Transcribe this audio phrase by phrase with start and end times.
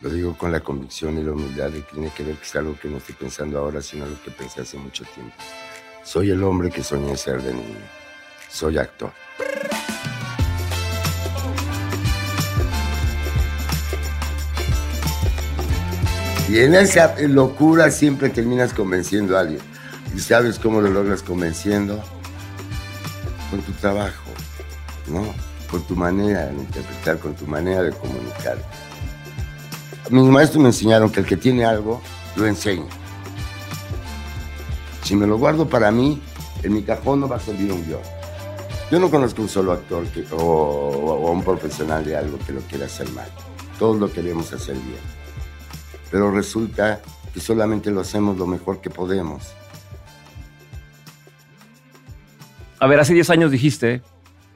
[0.00, 2.54] Lo digo con la convicción y la humildad de que tiene que ver que es
[2.56, 5.34] algo que no estoy pensando ahora, sino algo que pensé hace mucho tiempo.
[6.04, 7.78] Soy el hombre que soñé ser de niño.
[8.50, 9.10] Soy actor.
[16.50, 19.60] Y en esa locura siempre terminas convenciendo a alguien.
[20.14, 22.04] ¿Y sabes cómo lo logras convenciendo?
[23.50, 24.30] Con tu trabajo,
[25.06, 25.34] ¿no?
[25.70, 28.58] Con tu manera de interpretar, con tu manera de comunicar.
[30.10, 32.00] Mis maestros me enseñaron que el que tiene algo,
[32.36, 32.86] lo enseña.
[35.02, 36.20] Si me lo guardo para mí,
[36.62, 38.00] en mi cajón no va a servir un guion.
[38.90, 43.10] Yo no conozco un solo actor o, un profesional de algo que lo quiera hacer
[43.10, 43.28] mal.
[43.80, 45.00] Todos lo queremos hacer bien.
[46.10, 47.00] Pero resulta
[47.34, 49.42] que solamente lo hacemos lo mejor que podemos.
[52.78, 54.02] A ver, hace 10 años dijiste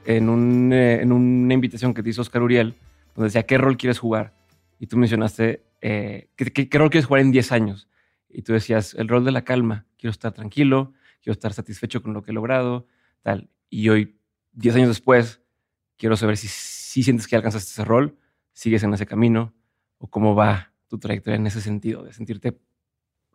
[0.05, 2.75] en, eh, en una invitación que te hizo Oscar Uriel,
[3.15, 4.33] donde decía, ¿qué rol quieres jugar?
[4.81, 7.87] Y tú mencionaste, eh, ¿qué, qué, rol quieres jugar en 10 años?
[8.27, 9.85] Y tú decías, el rol de la calma.
[9.97, 12.87] Quiero estar tranquilo, quiero estar satisfecho con lo que he logrado,
[13.21, 13.51] tal.
[13.69, 14.17] Y hoy,
[14.53, 15.39] 10 años después,
[15.97, 18.17] quiero saber si, si sientes que alcanzaste ese rol,
[18.53, 19.53] sigues en ese camino,
[19.99, 22.57] o cómo va tu trayectoria en ese sentido, de sentirte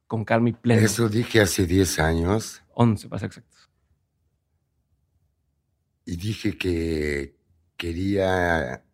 [0.09, 0.83] con calma y pleno.
[0.83, 2.63] Eso dije hace 10 años.
[2.75, 3.57] 11, para ser exactos
[6.07, 7.37] y dije que
[7.77, 8.86] quería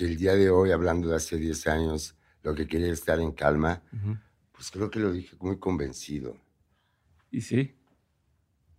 [0.00, 3.32] que el día de hoy, hablando de hace 10 años, lo que quería estar en
[3.32, 3.82] calma,
[4.50, 6.38] pues creo que lo dije muy convencido.
[7.30, 7.76] ¿Y sí?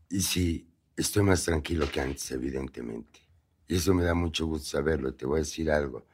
[0.10, 3.20] Y sí, estoy más tranquilo que antes, evidentemente.
[3.68, 5.14] Y eso me da mucho gusto saberlo.
[5.14, 6.08] Te voy a decir algo,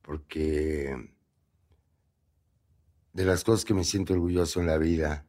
[0.00, 1.12] porque
[3.12, 5.26] de las cosas que me siento orgulloso en la vida,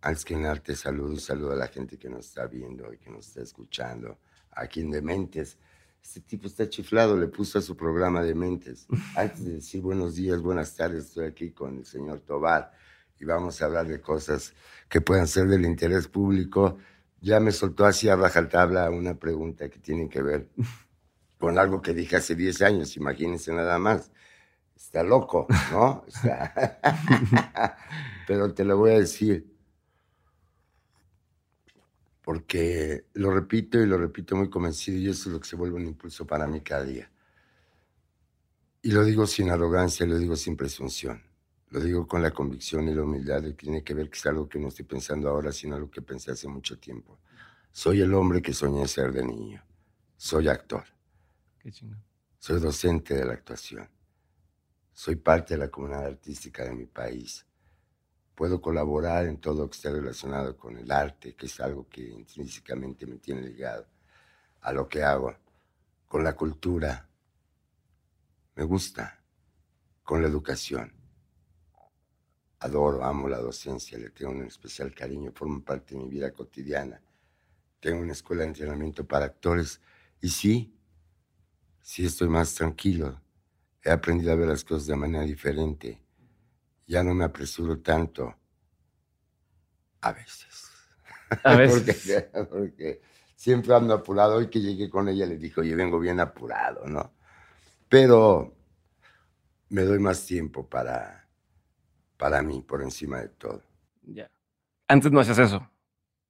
[0.00, 3.10] antes que en arte, saludo, saludo a la gente que nos está viendo y que
[3.10, 4.20] nos está escuchando
[4.52, 5.58] a quien de mentes.
[6.04, 8.86] Este tipo está chiflado, le puso a su programa de mentes.
[9.16, 12.72] Antes de decir buenos días, buenas tardes, estoy aquí con el señor Tobar
[13.18, 14.52] y vamos a hablar de cosas
[14.88, 16.76] que puedan ser del interés público.
[17.22, 20.50] Ya me soltó así a tabla una pregunta que tiene que ver
[21.38, 24.12] con algo que dije hace 10 años, imagínense nada más.
[24.76, 26.04] Está loco, ¿no?
[28.26, 29.53] Pero te lo voy a decir
[32.24, 35.76] porque lo repito y lo repito muy convencido y eso es lo que se vuelve
[35.76, 37.10] un impulso para mí cada día.
[38.80, 41.22] Y lo digo sin arrogancia, lo digo sin presunción.
[41.68, 44.26] Lo digo con la convicción y la humildad de que tiene que ver que es
[44.26, 47.18] algo que no estoy pensando ahora, sino algo que pensé hace mucho tiempo.
[47.72, 49.62] Soy el hombre que soñé ser de niño.
[50.16, 50.84] Soy actor.
[51.58, 51.72] Qué
[52.38, 53.88] Soy docente de la actuación.
[54.92, 57.44] Soy parte de la comunidad artística de mi país
[58.34, 62.02] puedo colaborar en todo lo que esté relacionado con el arte, que es algo que
[62.02, 63.86] intrínsecamente me tiene ligado
[64.60, 65.34] a lo que hago,
[66.08, 67.08] con la cultura.
[68.56, 69.20] Me gusta,
[70.02, 70.92] con la educación.
[72.60, 77.00] Adoro, amo la docencia, le tengo un especial cariño, forma parte de mi vida cotidiana.
[77.78, 79.80] Tengo una escuela de entrenamiento para actores
[80.20, 80.74] y sí,
[81.82, 83.20] sí estoy más tranquilo.
[83.82, 86.03] He aprendido a ver las cosas de manera diferente
[86.86, 88.34] ya no me apresuro tanto.
[90.00, 90.70] A veces.
[91.42, 92.28] A veces.
[92.50, 93.00] porque,
[93.34, 94.36] siempre ando apurado.
[94.36, 97.14] Hoy que llegué con ella le dije, oye, vengo bien apurado, ¿no?
[97.88, 98.54] Pero
[99.70, 101.28] me doy más tiempo para,
[102.16, 103.62] para mí, por encima de todo.
[104.02, 104.30] Ya.
[104.88, 105.68] Antes no hacías eso.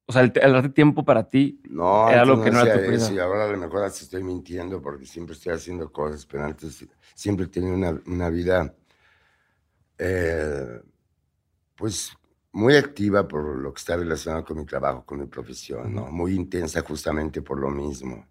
[0.06, 3.12] O sea, el, darte tiempo para ti no, era lo que no, era tu eso,
[3.12, 7.46] Y ahora a lo mejor estoy mintiendo porque siempre estoy haciendo cosas, pero antes siempre
[7.46, 8.74] tenido una, una vida
[9.98, 10.80] eh,
[11.76, 12.12] pues
[12.52, 16.06] muy activa por lo que está relacionado con mi trabajo, con mi profesión, ¿no?
[16.06, 18.26] Muy intensa justamente por lo mismo.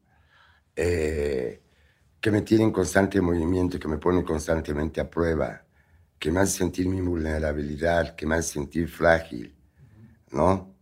[0.76, 1.62] Eh,
[2.20, 5.66] que me tiene en constante movimiento, que me pone constantemente a prueba,
[6.18, 9.54] que me hace sentir mi vulnerabilidad, que me hace sentir frágil,
[10.32, 10.74] ¿no?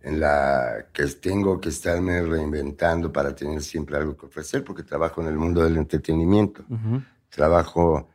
[0.00, 5.20] En la que tengo que estarme reinventando para tener siempre algo que ofrecer, porque trabajo
[5.20, 6.64] en el mundo del entretenimiento.
[7.28, 8.08] Trabajo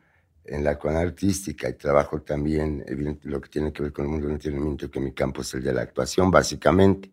[0.48, 2.84] en la con artística y trabajo también
[3.22, 5.62] lo que tiene que ver con el mundo del entretenimiento, que mi campo es el
[5.62, 7.10] de la actuación, básicamente.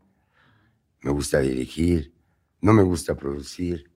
[1.02, 2.14] Me gusta dirigir,
[2.62, 3.92] no me gusta producir,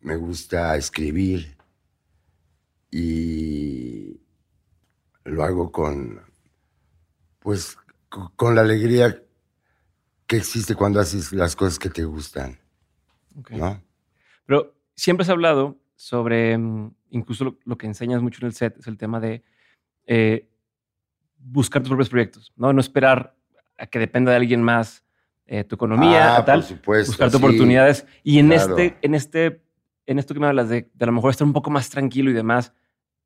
[0.00, 1.56] me gusta escribir
[2.90, 4.20] y
[5.24, 6.20] lo hago con,
[7.40, 7.76] pues,
[8.36, 9.22] con la alegría
[10.26, 12.58] que existe cuando haces las cosas que te gustan.
[13.50, 13.82] ¿no?
[14.46, 18.86] Pero siempre has hablado sobre mm, incluso lo, que enseñas mucho en el set es
[18.86, 19.42] el tema de
[20.06, 20.48] eh,
[21.38, 22.72] buscar tus propios proyectos, ¿no?
[22.72, 23.36] No esperar
[23.78, 25.04] a que dependa de alguien más
[25.46, 28.06] eh, tu economía, ah, tal, por supuesto, buscar oportunidades.
[28.22, 29.62] Y en este, en este,
[30.06, 32.30] en esto que me hablas de, de a lo mejor estar un poco más tranquilo
[32.30, 32.72] y demás,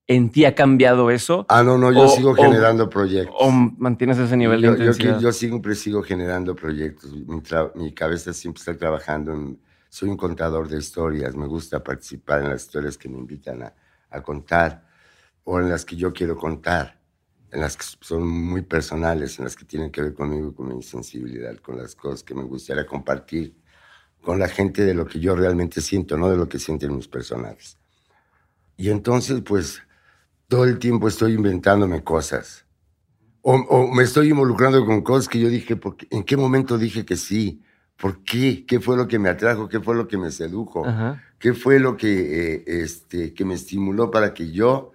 [0.09, 1.47] ¿En ti ha cambiado eso?
[1.49, 3.35] Ah, no, no, yo sigo generando proyectos.
[3.41, 5.17] ¿O mantienes ese nivel de intensidad?
[5.17, 7.13] Yo, yo, siempre sigo generando proyectos.
[7.13, 7.43] Mi,
[7.75, 9.33] mi, cabeza siempre está trabajando.
[9.33, 9.59] En,
[9.97, 11.35] soy un contador de historias.
[11.35, 13.75] Me gusta participar en las historias que me invitan a,
[14.11, 14.87] a contar
[15.45, 17.01] o en las que yo quiero contar,
[17.51, 20.83] en las que son muy personales, en las que tienen que ver conmigo, con mi
[20.83, 23.57] sensibilidad, con las cosas que me gustaría compartir
[24.21, 27.09] con la gente de lo que yo realmente siento, no de lo que sienten mis
[27.09, 27.79] personajes.
[28.77, 29.81] Y entonces, pues,
[30.47, 32.67] todo el tiempo estoy inventándome cosas.
[33.41, 37.17] O, me estoy involucrando con cosas que yo dije, porque, ¿en qué momento dije que
[37.17, 37.63] sí?
[37.97, 38.65] ¿Por qué?
[38.67, 39.69] ¿Qué fue lo que me atrajo?
[39.69, 40.85] ¿Qué fue lo que me sedujo?
[41.39, 44.93] ¿Qué fue lo que, eh, este, que me estimuló para que yo,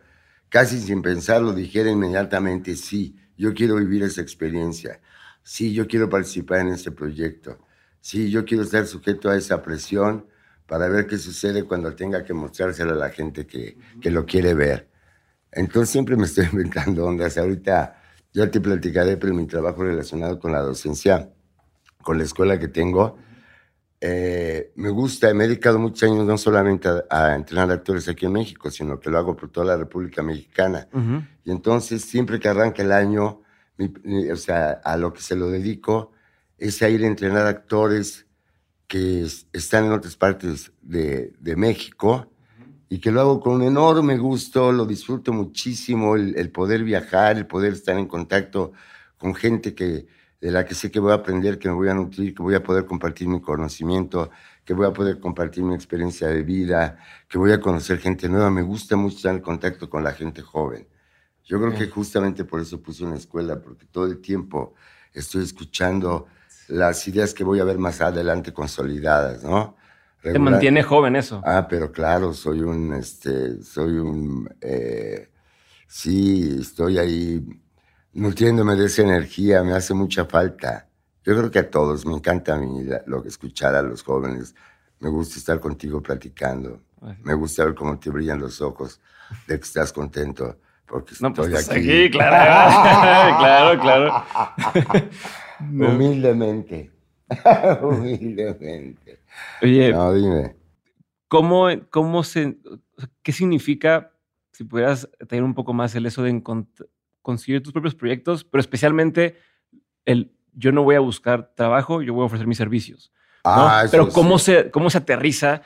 [0.49, 5.01] casi sin pensarlo, dijera inmediatamente, sí, yo quiero vivir esa experiencia.
[5.43, 7.57] Sí, yo quiero participar en ese proyecto.
[7.99, 10.27] Sí, yo quiero estar sujeto a esa presión
[10.67, 14.53] para ver qué sucede cuando tenga que mostrárselo a la gente que, que lo quiere
[14.53, 14.89] ver.
[15.51, 17.37] Entonces siempre me estoy inventando ondas.
[17.37, 17.99] Ahorita
[18.31, 21.29] ya te platicaré, pero mi trabajo relacionado con la docencia,
[22.01, 23.17] con la escuela que tengo,
[23.99, 28.33] eh, me gusta, me he dedicado muchos años no solamente a, entrenar actores aquí en
[28.33, 30.87] México, sino que lo hago por toda la República Mexicana.
[31.43, 33.41] Y entonces siempre que arranca el año,
[34.31, 36.11] o sea, a lo que se lo dedico
[36.57, 38.25] es a ir a entrenar actores
[38.87, 42.31] que están en otras partes de, de México
[42.91, 47.47] y que lo hago con un enorme gusto, lo disfruto muchísimo, el, poder viajar, el
[47.47, 48.73] poder estar en contacto
[49.17, 50.07] con gente que,
[50.41, 52.55] de la que sé que voy a aprender, que me voy a nutrir, que voy
[52.55, 54.31] a poder compartir mi conocimiento,
[54.65, 56.97] que voy a poder compartir mi experiencia de vida,
[57.29, 58.49] que voy a conocer gente nueva.
[58.49, 60.87] Me gusta mucho estar en contacto con la gente joven.
[61.43, 64.73] Yo creo que justamente por eso puse una escuela, porque todo el tiempo
[65.13, 66.25] estoy escuchando
[66.69, 69.75] las ideas que voy a ver más adelante consolidadas, ¿no?
[70.23, 71.41] Te mantiene joven eso.
[71.43, 75.29] Ah, pero claro, soy un, este, soy un, eh,
[75.87, 77.43] sí, estoy ahí
[78.13, 80.87] nutriéndome de esa energía, me hace mucha falta.
[81.23, 84.55] Yo creo que a todos, me encanta a mí lo que escuchar a los jóvenes,
[84.99, 86.81] me gusta estar contigo platicando,
[87.23, 88.99] me gusta ver cómo te brillan los ojos,
[89.47, 92.03] de que estás contento, porque no, pues estoy aquí.
[92.05, 92.11] aquí.
[92.17, 95.09] claro, claro, claro.
[95.59, 96.91] Humildemente,
[97.81, 99.21] humildemente.
[99.61, 100.55] Oye, dime.
[101.27, 102.57] ¿cómo, cómo se,
[103.23, 104.11] ¿qué significa,
[104.51, 106.31] si pudieras tener un poco más el eso de
[107.21, 109.37] conseguir tus propios proyectos, pero especialmente
[110.05, 113.11] el yo no voy a buscar trabajo, yo voy a ofrecer mis servicios?
[113.43, 115.61] Ah, pero ¿cómo, se, ¿cómo se aterriza?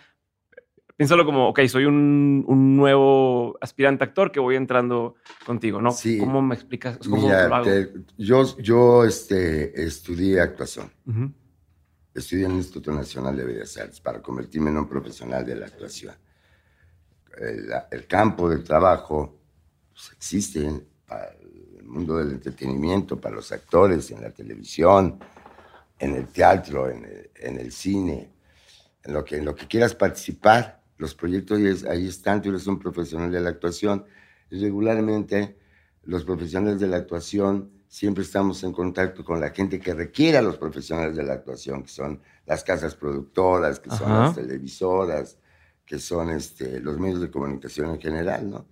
[0.96, 5.16] Piénsalo como, ok, soy un, un, nuevo aspirante actor que voy entrando
[5.46, 5.92] contigo, ¿no?
[5.92, 6.18] Sí.
[6.20, 6.98] ¿Cómo me explicas?
[7.00, 7.66] ¿Cómo lo hago?
[8.18, 10.90] yo yo este, estudié actuación.
[12.14, 15.66] Estudié en el Instituto Nacional de Bellas Artes para convertirme en un profesional de la
[15.66, 16.16] actuación.
[17.38, 19.38] El, campo del trabajo
[19.92, 21.36] pues, existe para
[21.86, 25.20] mundo del entretenimiento, para los actores, en la televisión,
[26.00, 27.06] en el teatro, en
[27.60, 28.32] el, cine,
[29.04, 30.82] en lo, que, en lo que quieras participar.
[30.98, 34.06] Los proyectos ahí están, tú eres un profesional de la actuación.
[34.50, 35.58] Regularmente
[36.04, 40.42] los profesionales de la actuación siempre estamos en contacto con la gente que requiere a
[40.42, 45.38] los profesionales de la actuación, que son las casas productoras, que son las televisoras,
[45.86, 48.66] que son este, los medios de comunicación en general, ¿no?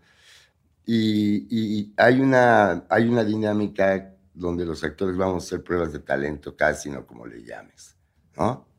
[0.85, 6.55] Y, hay, una, hay una dinámica donde los actores vamos a hacer pruebas de talento,
[6.55, 7.95] casi no como le llames,
[8.35, 8.73] ¿no?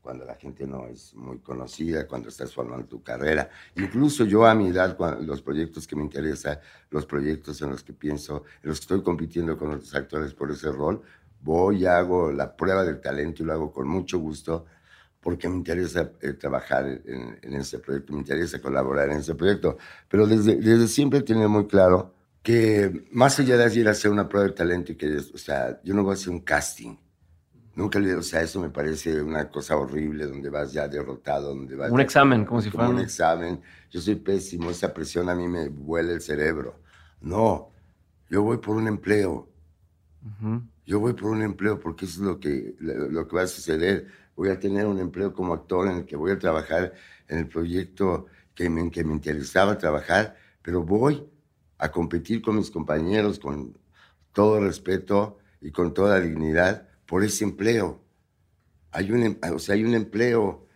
[0.00, 3.50] cuando la gente no es muy conocida, cuando estás formando tu carrera.
[3.76, 6.58] Incluso yo a mi edad, los proyectos que me interesan,
[6.90, 10.50] los proyectos en los que pienso, en los que estoy compitiendo con otros actores por
[10.50, 11.02] ese rol,
[11.42, 14.66] voy y hago la prueba del talento y lo hago con mucho gusto
[15.20, 19.78] porque me interesa eh, trabajar en, ese proyecto, me interesa colaborar en ese proyecto.
[20.08, 24.28] Pero desde, desde siempre he muy claro que más allá de ir a hacer una
[24.28, 26.96] prueba de talento y que, o sea, yo no voy a hacer un casting
[27.74, 31.76] Nunca le, o sea, eso me parece una cosa horrible, donde vas ya derrotado, donde
[31.76, 31.90] vas...
[31.90, 33.60] Un examen, como si fuera un examen.
[33.90, 36.80] Yo soy pésimo, esa presión a mí me vuela el cerebro.
[37.20, 37.70] No,
[38.28, 39.48] yo voy por un empleo.
[40.84, 44.08] Yo voy por un empleo porque eso es lo que, lo que va a suceder.
[44.36, 46.94] Voy a tener un empleo como actor en el que voy a trabajar
[47.28, 51.26] en el proyecto que me, que me interesaba trabajar, pero voy
[51.78, 53.76] a competir con mis compañeros con
[54.32, 58.00] todo respeto y con toda dignidad por ese empleo.
[58.92, 60.66] Hay un, em, o sea, hay un empleo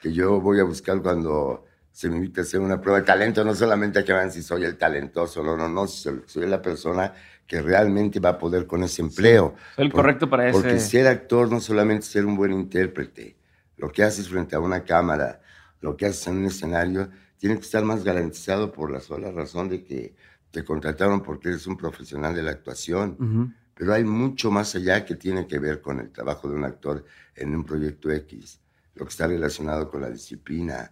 [0.00, 1.64] que yo voy a buscar cuando
[1.94, 4.42] se me invita a hacer una prueba de talento, no solamente a que vean si
[4.42, 7.14] soy el talentoso, no, no, no, soy, la persona
[7.46, 9.54] que realmente va a poder con ese empleo.
[9.76, 10.58] soy el correcto para ese.
[10.58, 13.36] Porque ser actor no solamente ser un buen intérprete,
[13.76, 15.40] lo que haces frente a una cámara,
[15.80, 19.68] lo que haces en un escenario, tiene que estar más garantizado por la sola razón
[19.68, 20.16] de que
[20.50, 23.54] te contrataron porque eres un profesional de la actuación.
[23.72, 27.04] Pero hay mucho más allá que tiene que ver con el trabajo de un actor
[27.36, 28.58] en un proyecto X,
[28.96, 30.90] lo que está relacionado con la disciplina,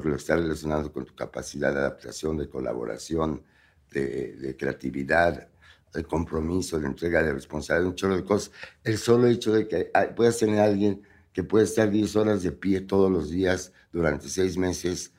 [0.00, 3.42] lo que está relacionado con tu capacidad de adaptación, de colaboración,
[3.90, 5.48] de, creatividad,
[5.92, 8.52] de compromiso, de entrega de responsabilidad, un chorro de cosas.
[8.82, 12.52] El solo hecho de que puedas tener a alguien que puede estar 10 horas de
[12.52, 15.12] pie todos los días durante seis meses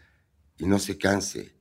[0.57, 1.55] y no se canse.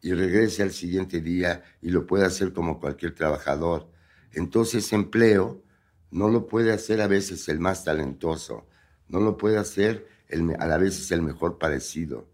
[0.00, 3.90] Y regrese al siguiente día y lo puede hacer como cualquier trabajador.
[4.32, 5.62] Entonces, empleo
[6.10, 8.66] no lo puede hacer a veces el más talentoso,
[9.08, 12.28] no lo puede hacer el, a la vez el mejor parecido.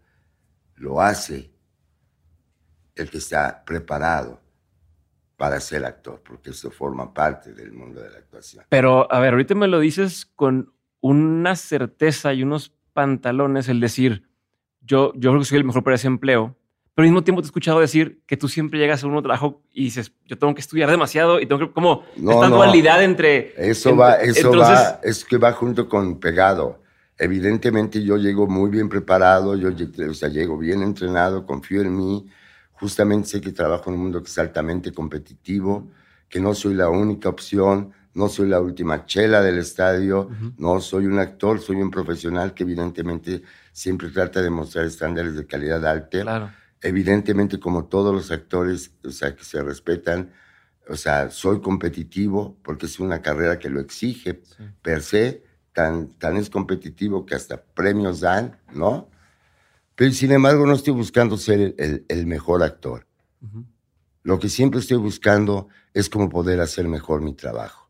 [0.77, 1.51] Lo hace
[2.95, 4.41] el que está preparado
[5.37, 8.65] para ser actor, porque eso forma parte del mundo de la actuación.
[8.69, 14.29] Pero, a ver, ahorita me lo dices con una certeza y unos pantalones, el decir,
[14.81, 16.57] yo, yo creo que soy el mejor para ese empleo,
[16.95, 19.63] pero al mismo tiempo te he escuchado decir que tú siempre llegas a un trabajo
[19.73, 23.55] y dices, yo tengo que estudiar demasiado y tengo que, como, esta dualidad entre...
[23.57, 26.81] Eso va, eso va, es que va junto con pegado.
[27.19, 29.71] Evidentemente yo llego muy bien preparado, yo
[30.09, 32.29] o sea, llego bien entrenado, confío en mí,
[32.73, 35.91] justamente sé que trabajo en un mundo que es altamente competitivo,
[36.29, 41.07] que no soy la única opción, no soy la última chela del estadio, no soy
[41.07, 46.23] un actor, soy un profesional que evidentemente siempre trata de mostrar estándares de calidad alta.
[46.23, 46.51] Claro.
[46.81, 50.33] Evidentemente, como todos los actores, o sea, que se respetan,
[50.89, 54.41] o sea, soy competitivo porque es una carrera que lo exige
[54.83, 55.48] per se,
[55.79, 59.09] tan, tan es competitivo que hasta premios dan, ¿no?
[59.95, 63.07] Pero sin embargo no estoy buscando ser el, mejor actor.
[64.25, 67.89] Lo que siempre estoy buscando es cómo poder hacer mejor mi trabajo.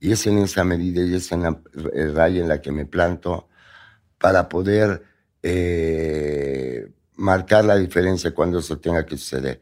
[0.00, 1.60] Y es en esa medida y es en la
[2.14, 3.48] raya en la que me planto
[4.16, 5.02] para poder
[5.42, 9.60] eh, marcar la diferencia cuando eso tenga que suceder.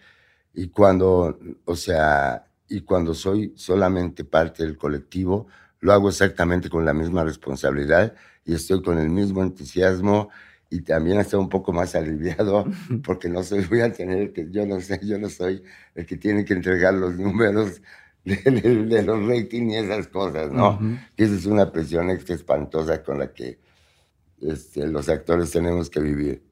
[0.55, 5.49] Y cuando, o sea, y cuando soy solamente parte del colectivo,
[5.81, 10.31] lo hago exactamente con la misma responsabilidad y estoy con el mismo entusiasmo
[10.69, 12.65] y también estoy un poco más aliviado
[13.05, 15.63] porque no soy, voy a tener que, yo no sé, yo no soy
[15.95, 17.83] el que tiene que entregar los números
[18.25, 20.79] de, los ratings y esas cosas, ¿no?
[21.17, 23.59] Esa es una presión extra espantosa con la que
[24.43, 26.43] este, los actores tenemos que vivir.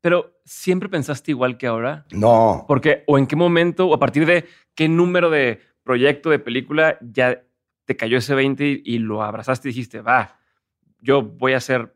[0.00, 2.06] Pero siempre pensaste igual que ahora?
[2.12, 2.64] No.
[2.68, 4.44] Porque, o en qué momento, o a partir de
[4.76, 7.42] qué número de proyecto, de película, ya
[7.86, 10.38] te cayó ese 20 y, lo abrazaste y dijiste, va,
[11.00, 11.94] yo voy a ser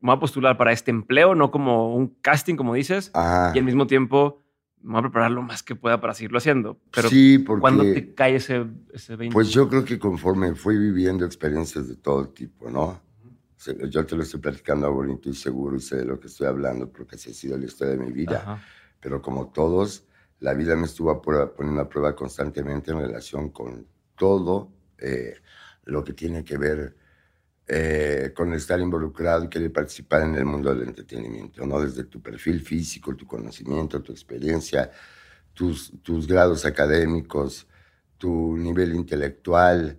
[0.00, 3.64] me voy a postular para este empleo, no como un casting, como dices, y al
[3.64, 4.42] mismo tiempo
[4.82, 6.78] me voy a preparar lo más que pueda para seguirlo haciendo.
[6.90, 9.34] Pero sí, porque, ¿cuándo te cae ese, ese 20?
[9.34, 12.98] Pues yo creo que conforme fui viviendo experiencias de todo tipo, ¿no?
[13.90, 16.46] Yo te lo estoy platicando a bonito y seguro y sé de lo que estoy
[16.46, 18.58] hablando porque así ha sido la historia de mi vida.
[19.00, 20.06] Pero como todos,
[20.38, 25.34] la vida me estuvo poniendo a prueba constantemente en relación con todo eh,
[25.84, 26.96] lo que tiene que ver
[27.66, 31.80] eh, con estar involucrado y querer participar en el mundo del entretenimiento, ¿no?
[31.80, 34.90] Desde tu perfil físico, tu conocimiento, tu experiencia,
[35.54, 37.68] tus, tus grados académicos,
[38.18, 39.96] tu nivel intelectual,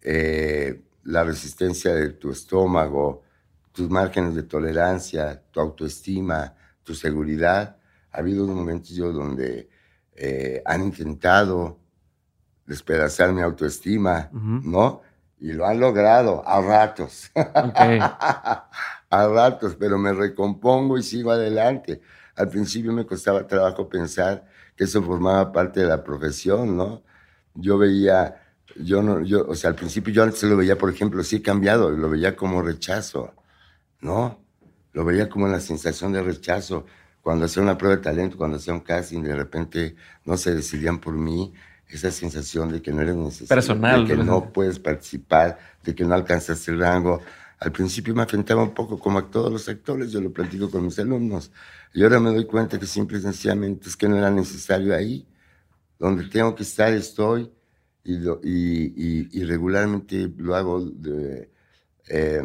[0.00, 3.24] eh, la resistencia de tu estómago,
[3.72, 7.78] tus márgenes de tolerancia, tu autoestima, tu seguridad.
[8.12, 9.68] Ha habido momentos yo donde
[10.14, 11.78] eh, han intentado
[12.68, 15.00] despedazar mi autoestima, ¿no?
[15.40, 17.30] Y lo han logrado a ratos.
[17.34, 18.68] a
[19.10, 22.02] ratos, pero me recompongo y sigo adelante.
[22.36, 24.46] Al principio me costaba trabajo pensar
[24.76, 27.02] que eso formaba parte de la profesión, ¿no?
[27.54, 28.36] Yo veía,
[28.76, 31.42] yo no, yo, o sea, al principio yo antes lo veía, por ejemplo, sí he
[31.42, 33.32] cambiado, lo veía como rechazo,
[34.02, 34.38] ¿no?
[34.92, 36.84] Lo veía como la sensación de rechazo.
[37.22, 39.96] Cuando hacía una prueba de talento, cuando hacía un casting, de repente
[40.26, 41.54] no se decidían por mí,
[41.88, 46.04] esa sensación de que no eres necesario, Personal, de que no puedes participar, de que
[46.04, 47.20] no alcanzas el rango.
[47.60, 50.84] Al principio me afrentaba un poco como a todos los actores, yo lo platico con
[50.84, 51.50] mis alumnos.
[51.94, 55.26] Y ahora me doy cuenta que simple y sencillamente es que no era necesario ahí.
[55.98, 57.50] Donde tengo que estar estoy
[58.04, 61.50] y, y, y, regularmente lo hago de,
[62.08, 62.42] eh,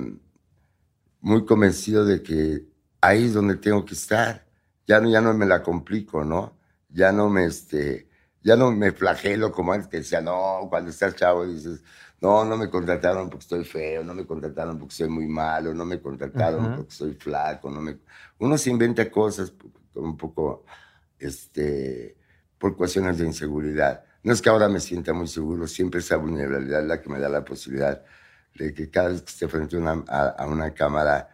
[1.21, 2.65] muy convencido de que
[2.99, 4.45] ahí es donde tengo que estar.
[4.87, 6.57] Ya no, ya no me la complico, ¿no?
[6.89, 8.07] Ya no me, este,
[8.43, 11.81] ya no me flagelo como antes que decía, no, cuando estás chavo dices,
[12.21, 15.85] no, no me contrataron porque estoy feo, no me contrataron porque soy muy malo, no
[15.85, 17.97] me contrataron porque soy flaco, no me...
[18.39, 19.53] Uno se inventa cosas
[19.95, 20.65] un poco,
[21.19, 22.17] este,
[22.57, 24.05] por cuestiones de inseguridad.
[24.23, 27.19] No es que ahora me sienta muy seguro, siempre esa vulnerabilidad es la que me
[27.19, 28.03] da la posibilidad
[28.55, 31.29] de que cada vez que esté frente a una, cámara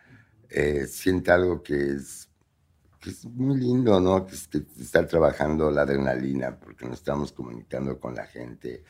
[0.50, 2.29] eh, sienta algo que es
[3.00, 4.26] que es muy lindo, ¿no?
[4.26, 8.84] Que, es, que estar trabajando la adrenalina porque nos estamos comunicando con la gente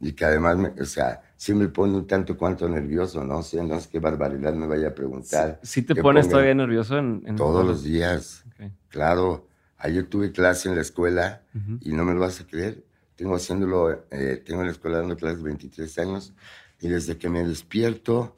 [0.00, 3.42] y que además, me, o sea, sí me pone un tanto cuanto nervioso, ¿no?
[3.42, 5.58] sé, no es qué barbaridad me vaya a preguntar.
[5.62, 6.98] ¿Sí, te pones todavía nervioso?
[6.98, 8.44] En, Todos los días,
[8.88, 9.46] claro.
[9.78, 11.42] Ayer tuve clase en la escuela
[11.80, 12.84] y no me lo vas a creer.
[13.16, 16.32] Tengo haciéndolo, eh, tengo en la escuela dando clases 23 años
[16.80, 18.36] y desde que me despierto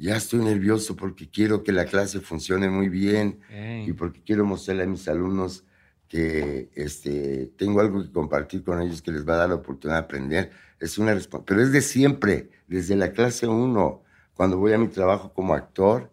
[0.00, 3.40] ya estoy nervioso porque quiero que la clase funcione muy bien
[3.86, 5.64] y porque quiero mostrarle a mis alumnos
[6.08, 10.00] que este, tengo algo que compartir con ellos que les va a dar la oportunidad
[10.00, 10.50] de aprender.
[10.80, 14.02] Es una pero es de siempre, desde la clase 1,
[14.34, 16.10] cuando voy a mi trabajo como actor,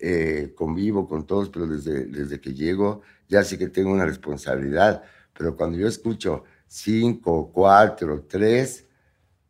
[0.00, 5.02] eh, convivo con todos, pero desde, desde que llego ya sé que tengo una responsabilidad.
[5.36, 8.83] Pero cuando yo escucho 5, 4, 3,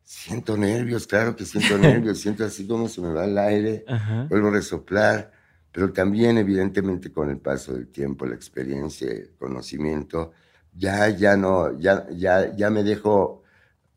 [0.05, 3.83] siento nervios, claro que siento nervios, siento así como se me va el aire,
[4.29, 5.35] vuelvo a resoplar
[5.75, 10.31] pero también evidentemente con el paso del tiempo, la experiencia, el conocimiento,
[10.73, 13.43] ya, ya no, ya, ya, ya me dejo,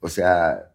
[0.00, 0.73] o sea,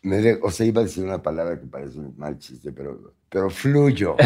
[0.00, 3.50] me o sea, iba a decir una palabra que parece un mal chiste, pero, pero
[3.50, 4.16] fluyo.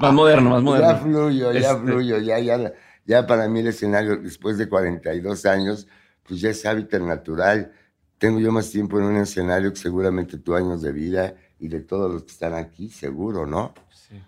[0.00, 0.88] más moderno, más moderno.
[0.88, 2.72] Ya fluyo, ya este fluyo, ya, ya,
[3.06, 5.86] ya para mí el escenario después de 42 años,
[6.22, 7.72] pues ya es hábitat natural.
[8.18, 11.80] Tengo yo más tiempo en un escenario que seguramente tu años de vida y de
[11.80, 13.74] todos los que están aquí, seguro, ¿no?
[13.90, 14.22] Sí.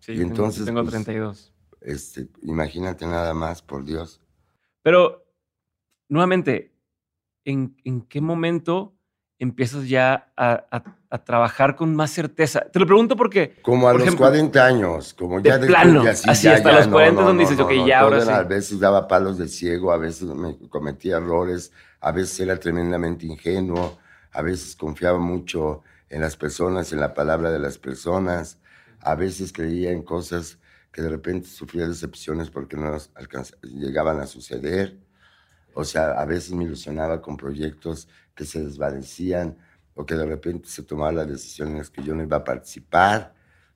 [0.00, 1.52] Sí, y entonces, tengo, 32.
[1.70, 4.20] Pues, este, imagínate nada más, por Dios.
[4.82, 5.26] Pero,
[6.08, 6.74] nuevamente,
[7.44, 8.93] ¿en, en qué momento
[9.38, 12.60] empiezas ya a, a, trabajar con más certeza?
[12.72, 13.56] Te lo pregunto porque...
[13.62, 17.44] Como a los 40 años, como ya de plano, así, así hasta los 40 donde
[17.44, 18.30] dices, ok, ya ahora sí.
[18.30, 23.26] A veces daba palos de ciego, a veces me cometía errores, a veces era tremendamente
[23.26, 23.98] ingenuo,
[24.32, 28.58] a veces confiaba mucho en las personas, en la palabra de las personas.
[29.00, 30.58] A veces creía en cosas
[30.92, 32.96] que de repente sufría decepciones porque no
[33.62, 34.96] llegaban a suceder.
[35.74, 39.56] O sea, a veces me ilusionaba con proyectos que se desvanecían
[39.94, 42.44] o que de repente se tomaban las decisiones en las que yo no iba a
[42.44, 43.34] participar.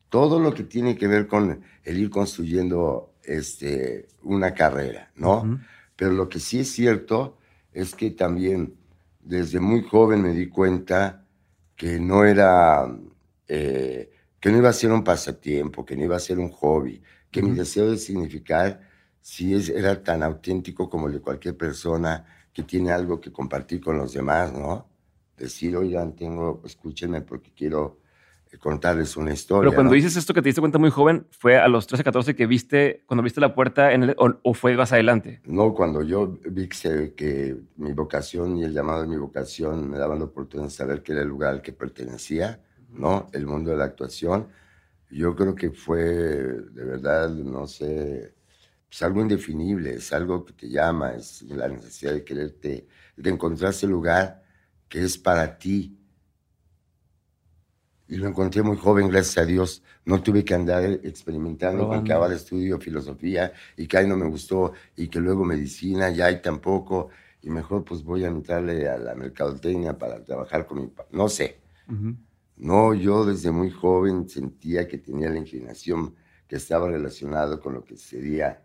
[0.08, 5.60] Todo lo que tiene que ver con el ir construyendo este, una carrera, ¿no?
[5.94, 7.36] Pero lo que sí es cierto
[7.72, 8.74] es que también
[9.20, 11.24] desde muy joven me di cuenta
[11.76, 12.86] que no era,
[13.46, 17.02] eh, que no iba a ser un pasatiempo, que no iba a ser un hobby,
[17.30, 18.80] que mi deseo de significar
[19.20, 23.80] sí es, era tan auténtico como el de cualquier persona que tiene algo que compartir
[23.80, 24.88] con los demás, ¿no?
[25.36, 27.98] Decir, oigan, tengo, escúchenme porque quiero
[28.50, 29.70] eh, contarles una historia.
[29.70, 32.34] Pero cuando dices esto que te diste cuenta muy joven, ¿fue a los 13, 14
[32.34, 35.40] que viste, cuando viste la puerta en o, fue más adelante?
[35.44, 39.98] No, cuando yo vi que, que, mi vocación y el llamado de mi vocación me
[39.98, 43.28] daban la oportunidad de saber que era el lugar al que pertenecía, ¿no?
[43.32, 44.48] El mundo de la actuación.
[45.10, 48.34] Yo creo que fue, de verdad, no sé,
[48.90, 53.70] es algo indefinible, es algo que te llama, es la necesidad de quererte, de encontrar
[53.70, 54.42] ese lugar
[54.88, 55.94] que es para ti.
[58.08, 59.82] Y lo encontré muy joven, gracias a Dios.
[60.06, 64.26] No tuve que andar experimentando con que ahora estudio filosofía y que ahí no me
[64.26, 67.10] gustó y que luego medicina y ahí tampoco.
[67.42, 70.90] Y mejor pues voy a entrarle a la mercadotecnia para trabajar con mi...
[71.10, 71.60] No sé.
[72.56, 76.14] No, yo desde muy joven sentía que tenía la inclinación
[76.46, 78.62] que estaba relacionado con lo que sería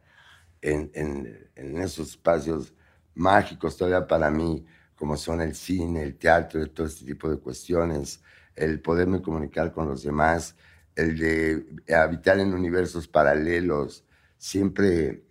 [0.63, 2.73] en, esos espacios
[3.13, 8.21] mágicos todavía para mí, como son el cine, el teatro, todo este tipo de cuestiones,
[8.55, 10.55] el poderme comunicar con los demás,
[10.95, 14.05] el de habitar en universos paralelos,
[14.37, 15.23] siempre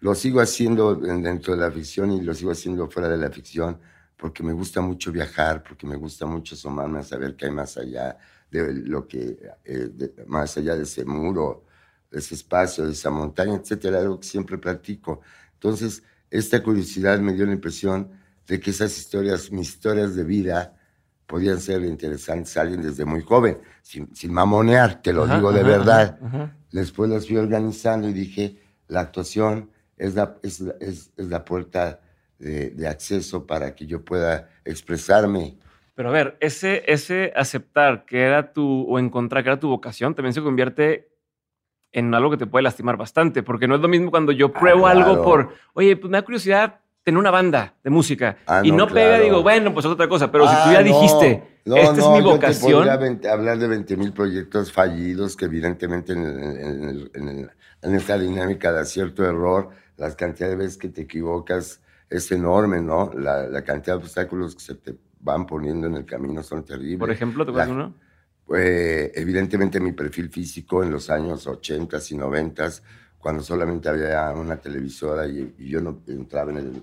[0.00, 3.78] lo sigo haciendo dentro de la ficción y lo sigo haciendo fuera de la ficción,
[4.16, 7.76] porque me gusta mucho viajar, porque me gusta mucho asomarme a saber qué hay más
[7.76, 8.16] allá
[8.50, 11.71] de lo que, eh, más allá de ese muro, de
[12.12, 15.20] ese espacio, de esa montaña, etcétera, algo que siempre practico.
[15.54, 18.10] Entonces, esta curiosidad me dio la impresión
[18.46, 20.76] de que esas historias, mis historias de vida,
[21.26, 25.62] podían ser interesantes a alguien desde muy joven, sin, sin mamonear, te lo digo de
[25.62, 26.18] verdad.
[26.70, 32.00] Después las fui organizando y dije, la actuación es la, es, es, es la puerta
[32.38, 35.56] de, de, acceso para que yo pueda expresarme.
[35.94, 40.14] Pero a ver, ese, ese aceptar que era tu, o encontrar que era tu vocación,
[40.14, 41.11] también se convierte
[41.92, 44.58] en algo que te puede lastimar bastante, porque no es lo mismo cuando yo ah,
[44.58, 48.72] pruebo algo por, oye, pues me da curiosidad tener una banda de música ah, y
[48.72, 52.08] no, pega, digo, bueno, pues otra cosa, pero si tú ya ah, dijiste, esta es
[52.08, 52.86] mi vocación.
[52.86, 57.50] Yo te hablar de 20 mil proyectos fallidos que evidentemente en,
[57.82, 63.10] esta dinámica de acierto error, las cantidades de veces que te equivocas es enorme, ¿no?
[63.14, 66.98] La, cantidad de obstáculos que se te van poniendo en el camino son terribles.
[66.98, 67.94] Por ejemplo, ¿te acuerdas uno?
[68.56, 72.70] Eh, evidentemente mi perfil físico en los años 80 y 90,
[73.18, 76.82] cuando solamente había una televisora y, y yo no entraba en el,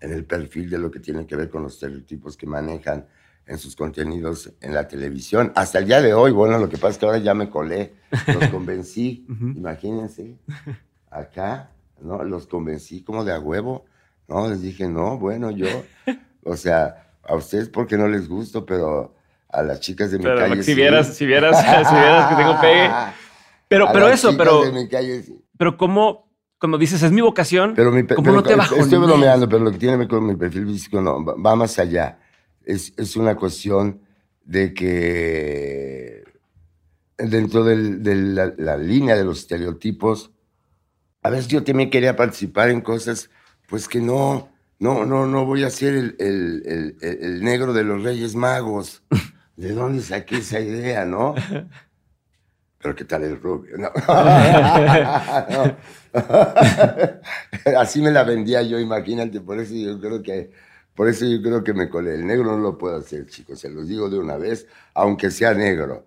[0.00, 3.06] en el perfil de lo que tiene que ver con los estereotipos que manejan
[3.46, 5.52] en sus contenidos en la televisión.
[5.54, 7.94] Hasta el día de hoy, bueno, lo que pasa es que ahora ya me colé,
[8.26, 10.36] los convencí, imagínense,
[11.10, 12.24] acá, ¿no?
[12.24, 13.84] Los convencí como de a huevo,
[14.28, 14.48] ¿no?
[14.48, 15.66] Les dije, no, bueno, yo,
[16.44, 19.13] o sea, a ustedes porque no les gusto, pero
[19.54, 20.62] a las chicas de mi calle.
[20.62, 22.90] Si vieras, si vieras, si vieras que tengo pegue.
[23.68, 24.62] Pero, pero eso, pero.
[25.56, 28.74] Pero cómo, cuando dices es mi vocación, pero mi, ¿cómo no te bajo?
[28.74, 32.18] Estoy bromeando, pero lo que tiene con mi perfil físico no, va más allá.
[32.64, 34.00] Es, es una cuestión
[34.44, 36.24] de que
[37.16, 40.32] dentro de la, la, línea de los estereotipos,
[41.22, 43.30] a veces yo también quería participar en cosas,
[43.68, 47.84] pues que no, no, no, no voy a ser el, el, el, el negro de
[47.84, 49.02] los Reyes Magos.
[49.56, 51.34] ¿De dónde saqué esa idea, no?
[52.78, 53.78] Pero ¿qué tal el rubio?
[53.78, 53.90] No.
[57.78, 60.50] Así me la vendía yo, imagínate, por eso yo creo que
[60.94, 62.14] por eso yo creo que me colé.
[62.14, 65.52] El negro no lo puedo hacer, chicos, se los digo de una vez, aunque sea
[65.54, 66.06] negro.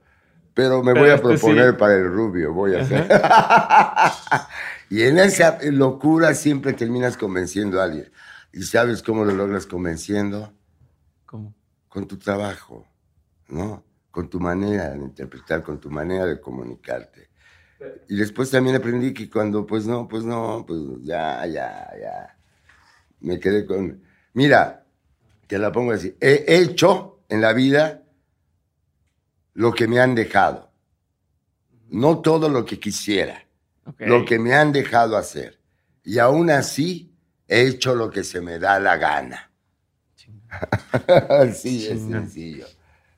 [0.53, 3.07] Pero me voy a este proponer para el rubio, voy a hacer.
[4.89, 8.11] y en esa locura siempre terminas convenciendo a alguien.
[8.53, 10.53] ¿Y sabes cómo lo logras convenciendo?
[11.25, 11.53] ¿Cómo?
[11.89, 12.87] Con tu trabajo.
[13.49, 13.83] ¿No?
[14.11, 17.29] Con tu manera de interpretar, con tu manera de comunicarte.
[18.09, 22.37] Y después también aprendí que cuando, pues no, pues no, pues ya, ya, ya.
[23.19, 24.01] Me quedé con.
[24.33, 24.85] Mira,
[25.45, 26.15] te la pongo así.
[26.19, 28.03] He hecho en la vida
[29.53, 30.71] lo que me han dejado.
[31.89, 33.45] No todo lo que quisiera.
[33.99, 35.59] Lo que me han dejado hacer.
[36.03, 37.15] Y aún así
[37.47, 39.51] he hecho lo que se me da la gana.
[41.29, 42.65] así es sencillo.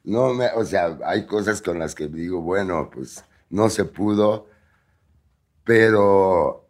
[0.09, 4.47] No me, o sea, hay cosas con las que digo, bueno, pues no se pudo,
[5.63, 6.67] pero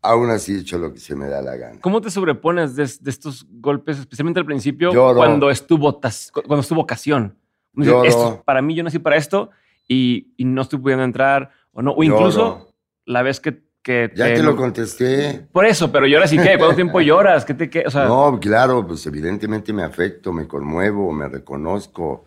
[0.00, 1.80] aún así he hecho lo que se me da la gana.
[1.80, 6.74] ¿Cómo te sobrepones de, estos golpes, especialmente al principio, cuando es tu cuando es tu
[6.74, 7.36] vocación?
[7.76, 9.50] Esto, para mí yo nací para esto
[9.86, 12.74] y, no estoy pudiendo entrar o no, o incluso
[13.04, 15.46] la vez que que ya te, lo contesté.
[15.52, 16.58] Por eso, pero lloras y qué?
[16.58, 17.44] ¿Cuánto tiempo lloras?
[17.44, 17.84] ¿Qué te qué?
[17.86, 22.26] O sea, no, claro, pues evidentemente me afecto, me conmuevo, me reconozco,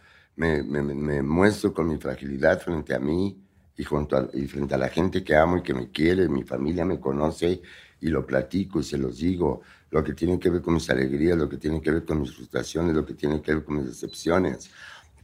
[0.63, 3.39] me, me, muestro con mi fragilidad frente a mí
[3.77, 6.83] y, junto y frente a la gente que amo y que me quiere, mi familia
[6.83, 7.61] me conoce
[7.99, 11.37] y lo platico y se los digo, lo que tiene que ver con mis alegrías,
[11.37, 13.85] lo que tiene que ver con mis frustraciones, lo que tiene que ver con mis
[13.85, 14.71] decepciones,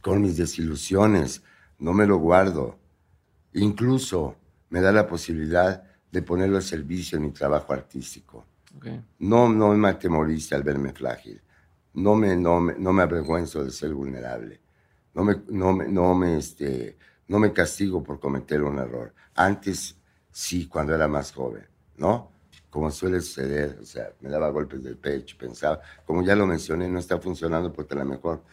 [0.00, 1.42] con mis desilusiones,
[1.80, 2.78] no me lo guardo.
[3.54, 4.36] Incluso
[4.70, 8.46] me da la posibilidad de ponerlo al servicio de mi trabajo artístico.
[9.18, 11.40] No, no me atemoriza al verme frágil.
[11.94, 14.60] No me, no, me, no me avergüenzo de ser vulnerable
[15.18, 19.12] no me, no me, no me, este, no me castigo por cometer un error.
[19.34, 19.96] Antes
[20.30, 22.30] sí, cuando era más joven, ¿no?
[22.70, 26.88] Como suele suceder, o sea, me daba golpes del pecho, pensaba, como ya lo mencioné,
[26.88, 28.44] no está funcionando porque a lo mejor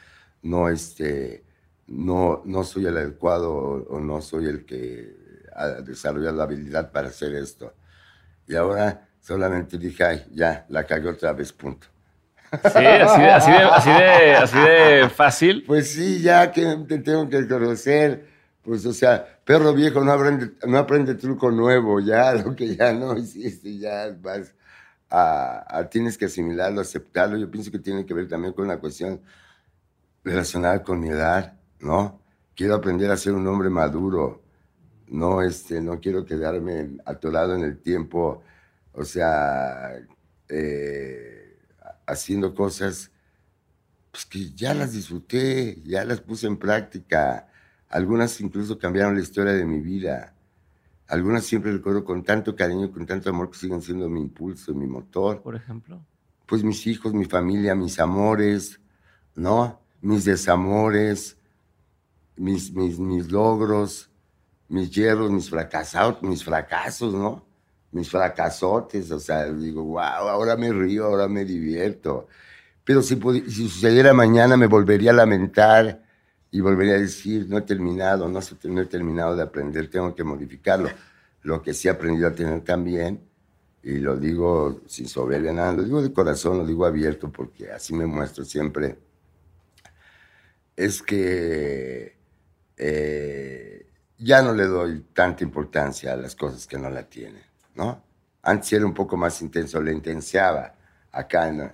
[0.42, 1.44] no, este,
[1.86, 7.10] no, no soy el adecuado o, no soy el que ha desarrollado la habilidad para
[7.10, 7.76] hacer esto.
[8.48, 11.86] Y ahora solamente dije, ay, ya, la cagué otra vez, punto.
[12.64, 15.64] Sí, así de, así, de, fácil.
[15.66, 18.26] Pues sí, ya que te tengo que conocer.
[18.64, 22.92] Pues, o sea, perro viejo no aprende, no aprende truco nuevo, ya lo que ya
[22.94, 24.54] no hiciste, ya vas
[25.10, 27.38] a, tienes que asimilarlo, aceptarlo.
[27.38, 29.22] Yo pienso que tiene que ver también con la cuestión
[30.24, 32.20] relacionada con mi edad, ¿no?
[32.56, 34.42] Quiero aprender a ser un hombre maduro,
[35.08, 38.42] no, este, no quiero quedarme atorado en el tiempo,
[38.94, 39.92] o sea,
[40.50, 41.35] eh,
[42.06, 43.12] haciendo cosas
[44.12, 47.48] pues, que ya las disfruté, ya las puse en práctica.
[47.90, 50.34] Algunas incluso cambiaron la historia de mi vida.
[51.08, 54.88] Algunas siempre recuerdo con tanto cariño, con tanto amor que siguen siendo mi impulso, mi
[54.88, 55.42] motor.
[55.42, 56.04] Por ejemplo.
[56.46, 58.80] Pues mis hijos, mi familia, mis amores,
[59.36, 59.82] ¿no?
[60.02, 61.38] Mis desamores,
[62.36, 64.10] mis, mis, mis logros,
[64.68, 67.46] mis hierros, mis fracasados, mis fracasos, ¿no?
[67.92, 72.28] Mis fracasotes, o sea, digo, wow, ahora me río, ahora me divierto.
[72.84, 73.20] Pero si,
[73.50, 76.04] si sucediera mañana me volvería a lamentar
[76.52, 80.24] y volvería a decir, no he terminado, no, no he terminado de aprender, tengo que
[80.24, 80.90] modificarlo.
[81.44, 83.22] Lo que sí he aprendido a tener también,
[83.84, 87.94] y lo digo sin soberbia nada, lo digo de corazón, lo digo abierto porque así
[87.94, 88.98] me muestro siempre,
[90.76, 92.18] es que
[92.78, 97.44] eh, ya no le doy tanta importancia a las cosas que no la tienen.
[97.76, 98.04] ¿No?
[98.42, 100.76] Antes era un poco más intenso, le intensiaba
[101.12, 101.72] acá, ¿no?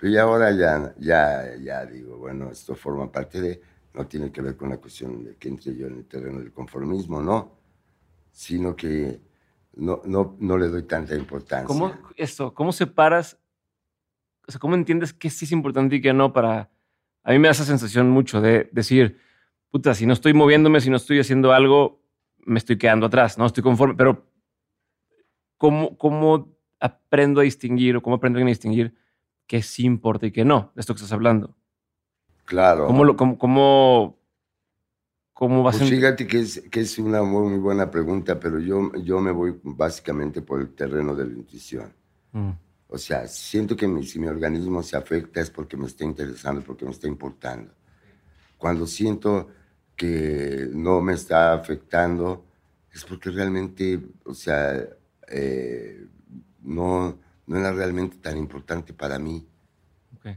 [0.00, 3.60] pero ya ahora ya, ya, ya digo, bueno, esto forma parte de,
[3.92, 6.54] no tiene que ver con la cuestión de que entre yo en el terreno del
[6.54, 7.58] conformismo, no,
[8.32, 9.20] sino que
[9.74, 11.66] no, no, no le doy tanta importancia.
[11.66, 13.38] ¿Cómo, esto, ¿Cómo separas,
[14.48, 16.70] o sea, cómo entiendes qué sí es importante y qué no para...
[17.22, 19.20] A mí me da esa sensación mucho de decir,
[19.70, 22.02] puta, si no estoy moviéndome, si no estoy haciendo algo,
[22.38, 24.29] me estoy quedando atrás, no estoy conforme, pero
[25.60, 28.94] ¿cómo, cómo aprendo a distinguir o cómo aprendo a distinguir
[29.46, 31.54] qué sí importa y qué no de esto que estás hablando?
[32.46, 32.86] Claro.
[32.86, 34.18] ¿Cómo, lo, cómo, cómo,
[35.34, 39.20] cómo vas pues Fíjate que es, que es una muy, buena pregunta, pero yo, yo
[39.20, 41.92] me voy básicamente por el terreno de la intuición.
[42.32, 42.52] Mm.
[42.88, 46.62] O sea, siento que mi, si mi organismo se afecta es porque me está interesando,
[46.62, 47.70] porque me está importando.
[48.56, 49.48] Cuando siento
[49.94, 52.46] que no me está afectando,
[52.90, 54.88] es porque realmente, o sea,
[55.30, 56.06] eh,
[56.62, 59.46] no, no era realmente tan importante para mí.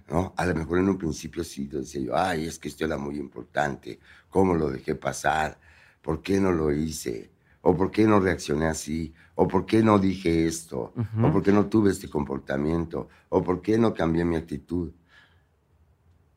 [0.09, 0.33] ¿no?
[0.37, 3.17] A lo mejor en un principio sí decía yo, ay, es que esto era muy
[3.17, 5.59] importante, ¿cómo lo dejé pasar?
[6.01, 7.31] ¿Por qué no lo hice?
[7.61, 9.13] ¿O por qué no reaccioné así?
[9.35, 10.93] ¿O por qué no dije esto?
[11.21, 13.07] ¿O por qué no tuve este comportamiento?
[13.29, 14.91] ¿O por qué no cambié mi actitud?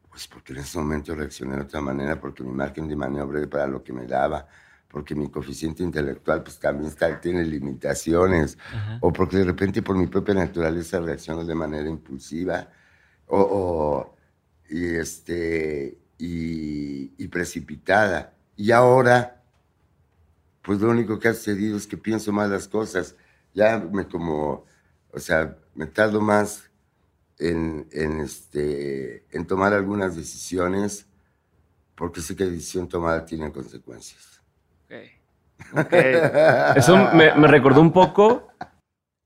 [0.08, 3.66] Pues porque en ese momento reaccioné de otra manera, porque mi margen de maniobra para
[3.66, 4.46] lo que me daba,
[4.88, 8.56] porque mi coeficiente intelectual pues también está, tiene limitaciones,
[9.00, 12.68] o porque de repente por mi propia naturaleza reacciono de manera impulsiva,
[13.26, 14.14] o,
[14.68, 18.34] y, este, y, precipitada.
[18.56, 19.42] Y ahora,
[20.62, 23.16] pues lo único que ha sucedido es que pienso más las cosas,
[23.52, 24.64] ya me como,
[25.12, 26.70] o sea, me tardo más
[27.38, 31.06] en, en, este, en tomar algunas decisiones
[31.96, 34.35] porque sé que la decisión tomada tiene consecuencias.
[36.76, 38.48] Eso me, recordó un poco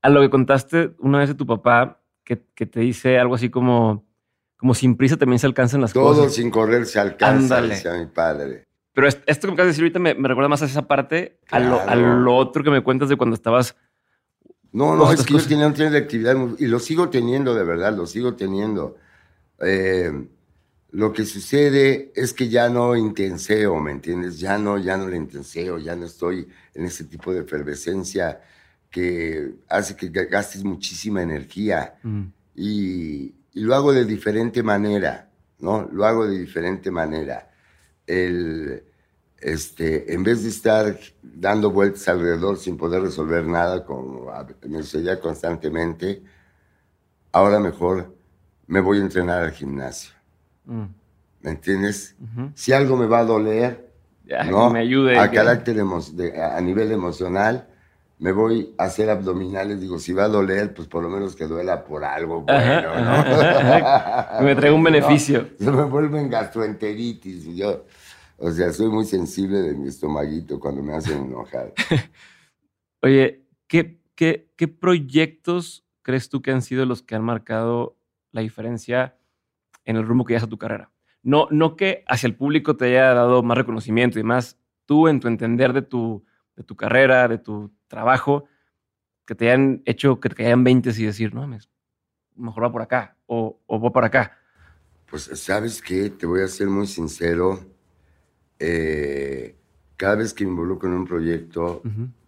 [0.01, 4.05] a lo que contaste una vez de tu papá, que, te dice algo así como,
[4.57, 6.17] como sin prisa también se alcanzan las cosas.
[6.17, 8.67] Todo sin correr se alcanza, decía mi padre.
[8.93, 11.59] Pero esto que me acabas de decir ahorita me, recuerda más a esa parte, a,
[11.59, 13.75] lo, otro que me cuentas de cuando estabas...
[14.73, 17.63] No, no, es que yo tenía un tren de actividad y lo sigo teniendo, de
[17.63, 18.95] verdad, lo sigo teniendo.
[19.59, 20.11] Eh,
[20.91, 24.39] lo que sucede es que ya no intenseo, ¿me entiendes?
[24.39, 28.41] Ya no, ya no le intenseo, ya no estoy en ese tipo de efervescencia
[28.89, 31.95] que hace que gastes muchísima energía.
[32.03, 32.23] Mm.
[32.55, 35.89] Y, lo hago de diferente manera, ¿no?
[35.91, 37.51] Lo hago de diferente manera.
[38.07, 38.83] El,
[39.39, 44.31] este, en vez de estar dando vueltas alrededor sin poder resolver nada, como
[44.67, 46.23] me sucedía constantemente,
[47.33, 48.15] ahora mejor
[48.67, 50.20] me voy a entrenar al gimnasio
[50.65, 50.85] Mm.
[51.41, 52.15] ¿Me entiendes?
[52.53, 53.91] Si algo me va a doler,
[54.49, 54.69] ¿no?
[54.69, 55.17] me ayude.
[55.17, 57.67] A carácter a nivel emocional,
[58.19, 59.81] me voy a hacer abdominales.
[59.81, 64.41] Digo, si va a doler, pues por lo menos que duela por algo bueno, ¿no?
[64.43, 65.49] me trae un beneficio.
[65.57, 67.45] se me vuelven gastroenteritis.
[67.55, 67.85] yo,
[68.37, 71.73] o sea, soy muy sensible de mi estomaguito cuando me hacen enojar.
[73.01, 77.97] Oye, ¿qué, qué, ¿qué proyectos crees tú que han sido los que han marcado
[78.31, 79.15] la diferencia
[79.85, 80.91] en el rumbo que llevas a tu carrera.
[81.23, 85.19] No, no que hacia el público te haya dado más reconocimiento y más tú en
[85.19, 88.45] tu entender de tu, de tu carrera, de tu trabajo,
[89.25, 91.47] que te hayan hecho que te caigan 20 y decir, no,
[92.35, 94.37] mejor va por acá o, o va por acá.
[95.09, 97.59] Pues sabes que te voy a ser muy sincero.
[98.57, 99.55] Eh,
[99.97, 101.81] cada vez que me involucro en un proyecto,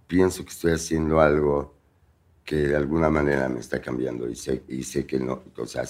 [0.06, 1.74] pienso que estoy haciendo algo
[2.44, 5.84] que de alguna manera me está cambiando y sé, y sé que no, o sea,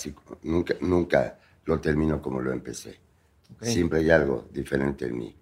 [0.43, 2.99] nunca, nunca lo termino como lo empecé.
[3.61, 5.35] Siempre hay algo diferente en mí.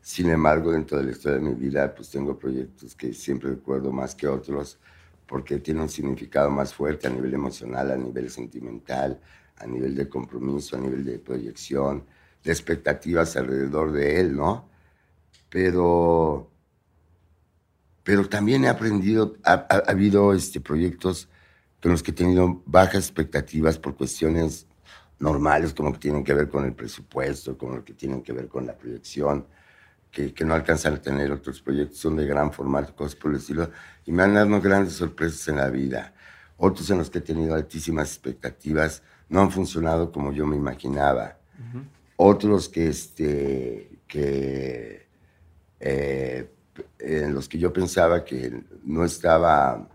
[0.00, 3.90] Sin embargo, dentro de la historia de mi vida, pues tengo proyectos que siempre recuerdo
[3.90, 4.78] más que otros
[5.26, 9.20] porque tienen un significado más fuerte a nivel emocional, a nivel sentimental,
[9.56, 12.04] a nivel de compromiso, a nivel de proyección,
[12.44, 14.68] de expectativas alrededor de él, ¿no?
[15.48, 16.48] Pero,
[18.04, 21.28] pero también he aprendido, ha, ha habido este, proyectos
[21.82, 24.68] con los que he tenido bajas expectativas por cuestiones
[25.18, 28.66] normales, como que tienen que ver con el presupuesto, como que tienen que ver con
[28.66, 29.46] la proyección,
[30.10, 33.38] que, que no alcanzan a tener otros proyectos, son de gran formato, cosas por el
[33.38, 33.70] estilo,
[34.04, 36.14] y me han dado grandes sorpresas en la vida.
[36.58, 41.38] Otros en los que he tenido altísimas expectativas no han funcionado como yo me imaginaba.
[42.16, 45.06] Otros que, este, que
[45.80, 46.50] eh,
[46.98, 49.88] en los que yo pensaba que no estaba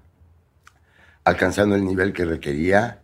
[1.24, 3.01] alcanzando el nivel que requería,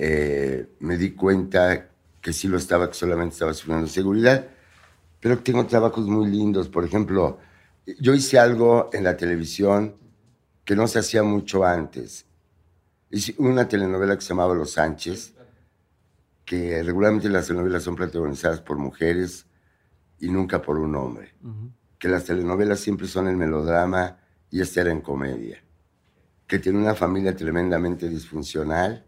[0.00, 1.88] eh, me di cuenta
[2.20, 4.46] que sí lo estaba, que solamente estaba sufriendo seguridad,
[5.20, 6.68] pero tengo trabajos muy lindos.
[6.68, 7.38] Por ejemplo,
[8.00, 9.96] yo hice algo en la televisión
[10.64, 12.26] que no se hacía mucho antes.
[13.10, 15.34] Hice una telenovela que se llamaba Los Sánchez,
[16.44, 19.46] que regularmente las telenovelas son protagonizadas por mujeres
[20.20, 21.34] y nunca por un hombre.
[21.98, 24.18] Que las telenovelas siempre son el melodrama
[24.50, 25.60] y esta era en comedia.
[26.48, 29.04] Que tiene una familia tremendamente disfuncional,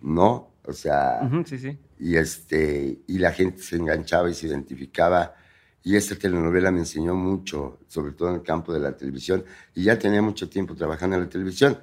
[0.00, 0.52] ¿no?
[0.64, 1.76] O sea, sí, sí.
[1.98, 5.34] y, este, y la gente se enganchaba y se identificaba.
[5.82, 9.44] Y esta telenovela me enseñó mucho, sobre todo en el campo de la televisión.
[9.74, 11.76] Y ya tenía mucho tiempo trabajando en la televisión.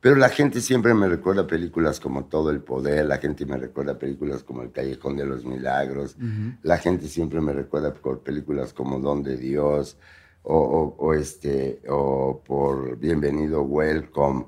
[0.00, 3.98] Pero la gente siempre me recuerda películas como Todo el Poder, la gente me recuerda
[3.98, 6.16] películas como El Callejón de los Milagros,
[6.62, 7.92] la gente siempre me recuerda
[8.24, 9.98] películas como Don de Dios
[10.42, 14.46] o, este, o por Bienvenido, Welcome.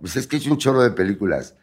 [0.00, 1.56] pues es que he hecho un chorro de películas,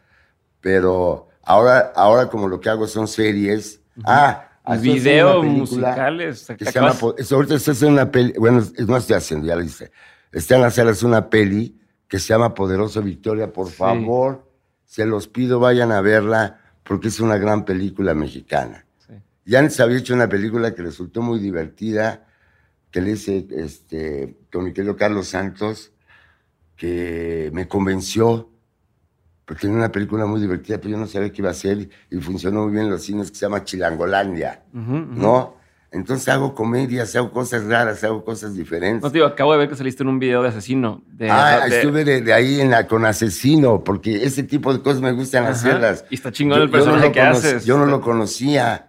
[0.60, 3.80] pero ahora, ahora como lo que hago son series.
[4.04, 4.48] Ah,
[4.80, 6.46] Video musicales.
[6.58, 9.92] Que se llama, ahorita estoy haciendo una peli, bueno, no estoy haciendo, ya lo hice.
[10.32, 13.52] Está en las salas una peli que se llama Poderoso Victoria.
[13.52, 14.50] Por favor,
[14.84, 18.84] se los pido, vayan a verla, porque es una gran película mexicana.
[19.44, 22.26] Ya antes había hecho una película que resultó muy divertida,
[22.96, 25.92] que le hice este, con mi querido Carlos Santos,
[26.76, 28.48] que me convenció,
[29.44, 32.16] porque era una película muy divertida, pero yo no sabía qué iba a ser y
[32.16, 35.56] funcionó muy bien en los cines, que se llama Chilangolandia, ¿no?
[35.90, 39.02] Entonces hago comedias, hago cosas raras, hago cosas diferentes.
[39.02, 41.04] No, tío, acabo de ver que saliste en un video de asesino.
[41.28, 45.44] ah, estuve de, ahí en la, con asesino, porque ese tipo de cosas me gustan
[45.44, 46.06] hacerlas.
[46.08, 47.66] Y está chingón el personaje que haces.
[47.66, 48.88] Yo no lo conocía,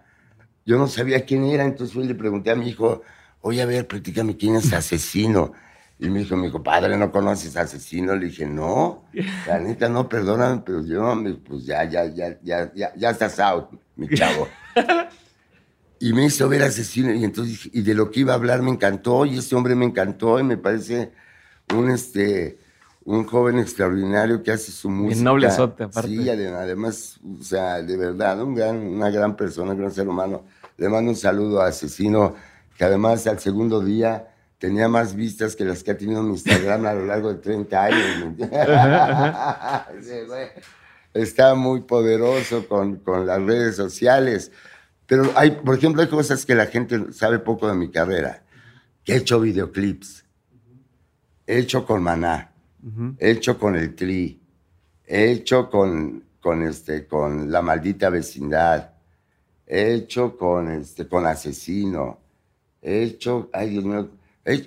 [0.64, 3.02] yo no sabía quién era, entonces fui y le pregunté a mi hijo,
[3.40, 5.52] oye, a ver, platícame quién es asesino.
[6.00, 8.14] Y me dijo, mi hijo, padre, ¿no conoces asesino?
[8.14, 9.04] Le dije, no,
[9.46, 13.70] la neta, no, perdóname, pero yo, pues ya, ya, ya, ya, ya, ya estás out,
[13.96, 14.48] mi chavo.
[16.00, 18.70] Y me hizo ver asesino y entonces y de lo que iba a hablar me
[18.70, 21.10] encantó y ese hombre me encantó y me parece
[21.74, 22.58] un este
[23.04, 25.20] un joven extraordinario que hace su música.
[25.20, 26.10] Y noble sote, aparte.
[26.10, 30.44] Sí, además, o sea, de verdad, un gran, una gran persona, un gran ser humano.
[30.76, 32.34] Le mando un saludo a Asesino,
[32.78, 36.86] que además al segundo día tenía más vistas que las que ha tenido mi Instagram
[36.86, 38.34] a lo largo de 30 años.
[41.12, 44.52] Está muy poderoso con, con las redes sociales.
[45.06, 48.44] Pero hay, por ejemplo, hay cosas que la gente sabe poco de mi carrera.
[49.04, 50.24] he hecho videoclips.
[51.46, 52.52] He hecho con Maná.
[53.18, 54.40] He hecho con el Tri.
[55.04, 58.90] He hecho con, con, este, con La Maldita Vecindad.
[59.66, 62.27] He hecho con, este, con Asesino.
[62.82, 64.08] He hecho, ay Dios mío,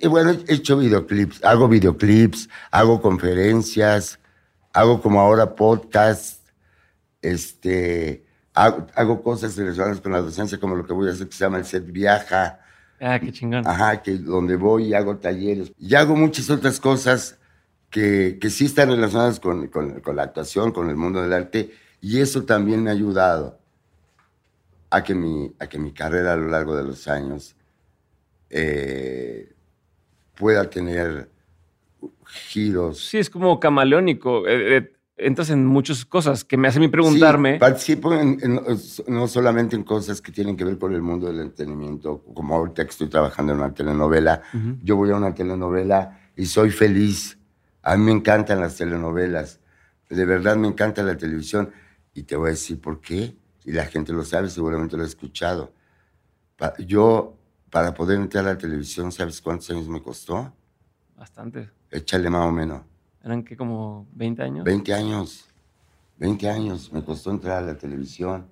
[0.08, 4.20] bueno, he hecho videoclips, hago videoclips, hago conferencias,
[4.72, 6.46] hago como ahora podcast,
[7.20, 11.44] este, hago, cosas relacionadas con la docencia, como lo que voy a hacer que se
[11.44, 12.60] llama el set viaja.
[13.00, 13.66] Ah, qué chingón.
[13.66, 15.72] Ajá, que donde voy y hago talleres.
[15.78, 17.38] Y hago muchas otras cosas
[17.90, 21.72] que, que sí están relacionadas con, con, con, la actuación, con el mundo del arte,
[22.00, 23.58] y eso también me ha ayudado
[24.90, 27.56] a que mi, a que mi carrera a lo largo de los años
[28.52, 29.52] eh,
[30.36, 31.30] pueda tener
[32.26, 33.04] giros.
[33.08, 34.46] Sí, es como camaleónico.
[34.46, 37.54] Eh, eh, entras en muchas cosas que me hacen preguntarme.
[37.54, 38.38] Sí, participo en,
[39.08, 42.84] no solamente en cosas que tienen que ver con el mundo del entretenimiento, como ahorita
[42.84, 44.42] que estoy trabajando en una telenovela.
[44.82, 47.38] Yo voy a una telenovela y soy feliz.
[47.82, 49.60] A mí me encantan las telenovelas.
[50.10, 51.70] De verdad me encanta la televisión.
[52.14, 53.34] Y te voy a decir por qué.
[53.64, 55.72] Y la gente lo sabe, seguramente lo ha escuchado.
[56.78, 57.38] Yo,
[57.72, 60.52] para poder entrar a la televisión, ¿sabes cuántos años me costó?
[61.16, 61.70] Bastante.
[61.90, 62.82] Échale más o menos.
[63.24, 64.64] ¿Eran que como 20 años?
[64.64, 65.48] 20 años.
[66.18, 66.92] 20 años.
[66.92, 68.46] Me costó entrar a la televisión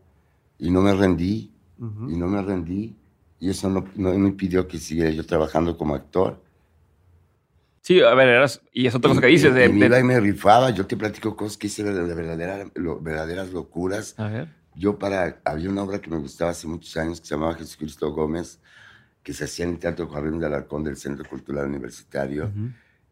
[0.59, 1.53] y no me rendí.
[1.79, 2.97] Y no me rendí.
[3.39, 6.43] Y eso no, no, me impidió que siguiera yo trabajando como actor.
[7.83, 9.55] Sí, a ver, eras, y es otra cosa que dices.
[9.55, 10.71] De, y me iba y me rifaba.
[10.71, 14.19] Yo te platico cosas que hice de, verdadera, verdaderas locuras.
[14.19, 14.49] A ver.
[14.75, 18.11] Yo para, había una obra que me gustaba hace muchos años que se llamaba Jesucristo
[18.13, 18.61] Gómez,
[19.23, 22.51] que se hacía en el Teatro Jardín de Alarcón del Centro Cultural Universitario.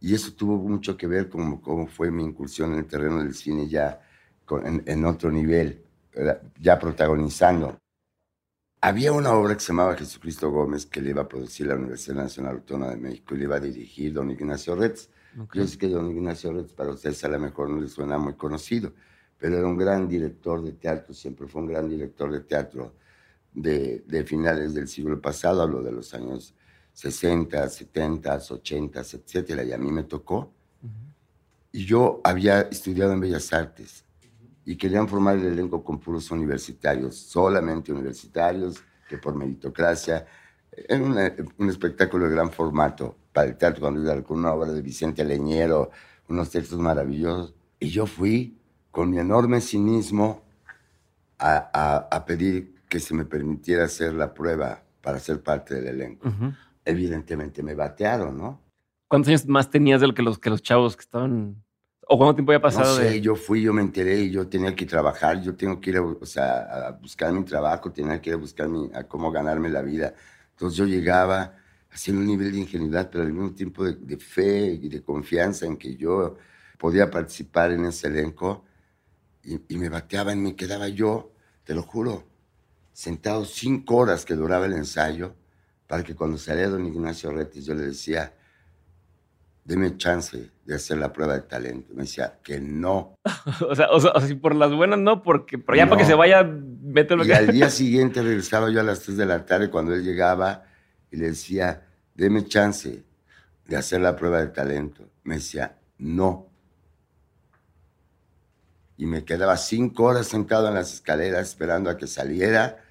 [0.01, 3.35] Y eso tuvo mucho que ver con cómo fue mi incursión en el terreno del
[3.35, 4.01] cine ya
[4.64, 5.83] en, otro nivel,
[6.59, 7.79] ya protagonizando.
[8.81, 12.16] Había una obra que se llamaba Jesucristo Gómez que le iba a producir la Universidad
[12.16, 15.11] Nacional Autónoma de México y le iba a dirigir don Ignacio Retz.
[15.53, 18.35] Yo sé que don Ignacio Retz para ustedes a lo mejor no le suena muy
[18.35, 18.93] conocido,
[19.37, 22.95] pero era un gran director de teatro, siempre fue un gran director de teatro
[23.63, 26.55] de, de finales del siglo pasado, hablo de los años
[26.93, 30.53] 60, 70, 80, etcétera, y a mí me tocó.
[31.71, 34.05] Y yo había estudiado en Bellas Artes
[34.65, 40.27] y querían formar el elenco con puros universitarios, solamente universitarios, que por meritocracia,
[40.73, 41.03] en
[41.59, 45.91] un espectáculo de gran formato para el teatro, cuando con una obra de Vicente Leñero,
[46.29, 47.55] unos textos maravillosos.
[47.79, 48.59] Y yo fui
[48.91, 50.43] con mi enorme cinismo
[51.39, 55.89] a, a, a pedir que se me permitiera hacer la prueba para ser parte del
[55.89, 56.28] elenco.
[56.84, 58.62] Evidentemente me batearon, ¿no?
[59.09, 61.62] ¿Cuántos años más tenías de lo que los, que los chavos que estaban
[62.11, 62.97] ¿O cuánto tiempo había pasado?
[62.97, 65.91] No sé, yo fui, yo me enteré y yo tenía que trabajar, yo tengo que
[65.91, 69.05] ir a, o sea, a buscar mi trabajo, tenía que ir a buscar mi, a
[69.05, 70.14] cómo ganarme la vida.
[70.53, 71.55] Entonces yo llegaba
[71.91, 75.76] haciendo un nivel de ingenuidad, pero al mismo tiempo de, fe y de confianza en
[75.76, 76.36] que yo
[76.78, 78.64] podía participar en ese elenco
[79.43, 81.32] y, y me bateaban, me quedaba yo,
[81.62, 82.24] te lo juro,
[82.99, 85.36] sentado cinco horas que duraba el ensayo
[85.86, 88.34] para que cuando salía don Ignacio Retis yo le decía,
[89.64, 91.94] deme chance de hacer la prueba de talento.
[91.94, 93.14] Me decía que no.
[93.68, 94.11] o, sea, o, sea,
[94.42, 97.24] por las buenas no, porque, pero ya para que se vaya, mételo.
[97.24, 100.64] Y al día siguiente regresaba yo a las 3 de la tarde cuando él llegaba
[101.12, 101.86] y le decía,
[102.16, 103.05] deme chance
[103.64, 105.09] de hacer la prueba de talento.
[105.22, 106.49] Me decía, no.
[108.96, 112.82] Y me quedaba cinco horas sentado en las escaleras esperando a que saliera.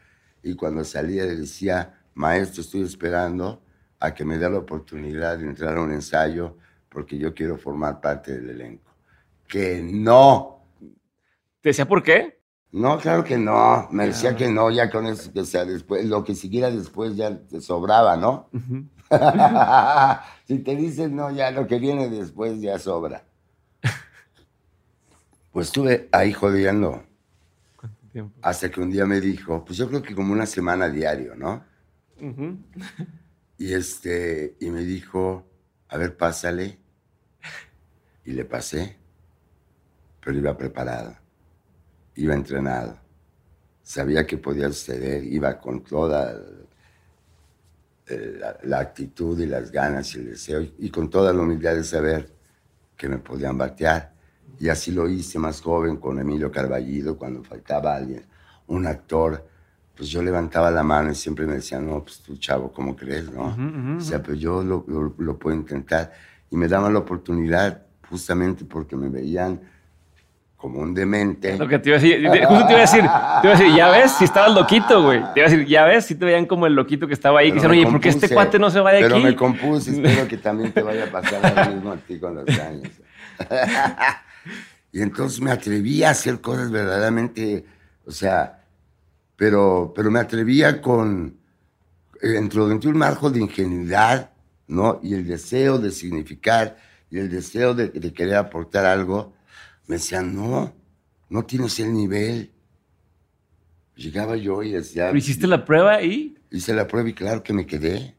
[0.48, 3.62] Y cuando salía le decía, maestro, estoy esperando
[4.00, 6.56] a que me dé la oportunidad de entrar a un ensayo
[6.88, 8.92] porque yo quiero formar parte del elenco.
[9.48, 10.62] Que no.
[11.62, 12.40] ¿Te decía por qué?
[12.72, 13.88] No, claro que no.
[13.92, 17.38] Me decía que no, ya con eso, que sea después, lo que siguiera después ya
[17.38, 18.50] te sobraba, ¿no?
[20.48, 23.24] si te dicen no, ya lo que viene después ya sobra.
[25.52, 27.07] Pues estuve ahí jodiendo.
[28.18, 28.40] ¿Cuánto tiempo?
[28.42, 31.64] Hasta que un día me dijo, pues yo creo que como una semana diario, ¿no?
[33.58, 35.46] y este, y me dijo,
[35.90, 36.80] a ver, pásale.
[38.26, 38.98] Y le pasé,
[40.20, 41.16] pero iba preparado,
[42.16, 43.00] iba entrenado,
[43.82, 46.38] sabía que podía suceder, iba con toda
[48.64, 52.34] la, actitud y las ganas y el deseo, y con toda la humildad de saber
[52.98, 54.17] que me podían batear.
[54.60, 58.26] Y así lo hice más joven con Emilio Carballido, cuando faltaba alguien,
[58.68, 59.46] un actor,
[59.96, 63.32] pues yo levantaba la mano y siempre me decían, no, pues tú chavo, ¿cómo crees?
[63.32, 63.56] No?
[63.98, 64.86] O sea, pero yo lo,
[65.18, 66.12] lo, puedo intentar.
[66.52, 69.60] Y me daban la oportunidad justamente porque me veían
[70.56, 71.58] como un demente.
[71.58, 73.76] Lo que te iba a decir, justo te iba a decir, te iba a decir,
[73.76, 75.20] ya ves, si estabas loquito, güey.
[75.34, 77.50] Te iba a decir, ya ves, si te veían como el loquito que estaba ahí,
[77.50, 79.08] que dicen, oye, ¿por qué este cuate no se va de aquí?
[79.08, 82.36] Pero me compuse, espero que también te vaya a pasar lo mismo a ti con
[82.36, 82.92] los años.
[84.98, 87.64] y entonces me atreví a hacer cosas verdaderamente,
[88.04, 88.64] o sea,
[89.36, 91.38] pero, pero me atrevía con,
[92.20, 94.32] dentro de un marco de ingenuidad,
[94.66, 95.00] ¿no?
[95.04, 96.78] Y el deseo de significar
[97.12, 99.36] y el deseo de, querer aportar algo,
[99.86, 100.74] me decían, no,
[101.30, 102.52] no tienes el nivel.
[103.98, 105.16] Llegaba yo y decía...
[105.16, 106.40] hiciste la prueba y...?
[106.50, 108.16] Hice la prueba y claro que me quedé.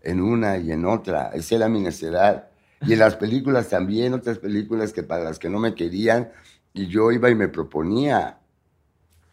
[0.00, 1.32] En una y en otra.
[1.34, 2.50] Esa era mi necesidad.
[2.82, 6.30] Y en las películas también, otras películas que para las que no me querían,
[6.72, 8.38] y yo iba y me proponía.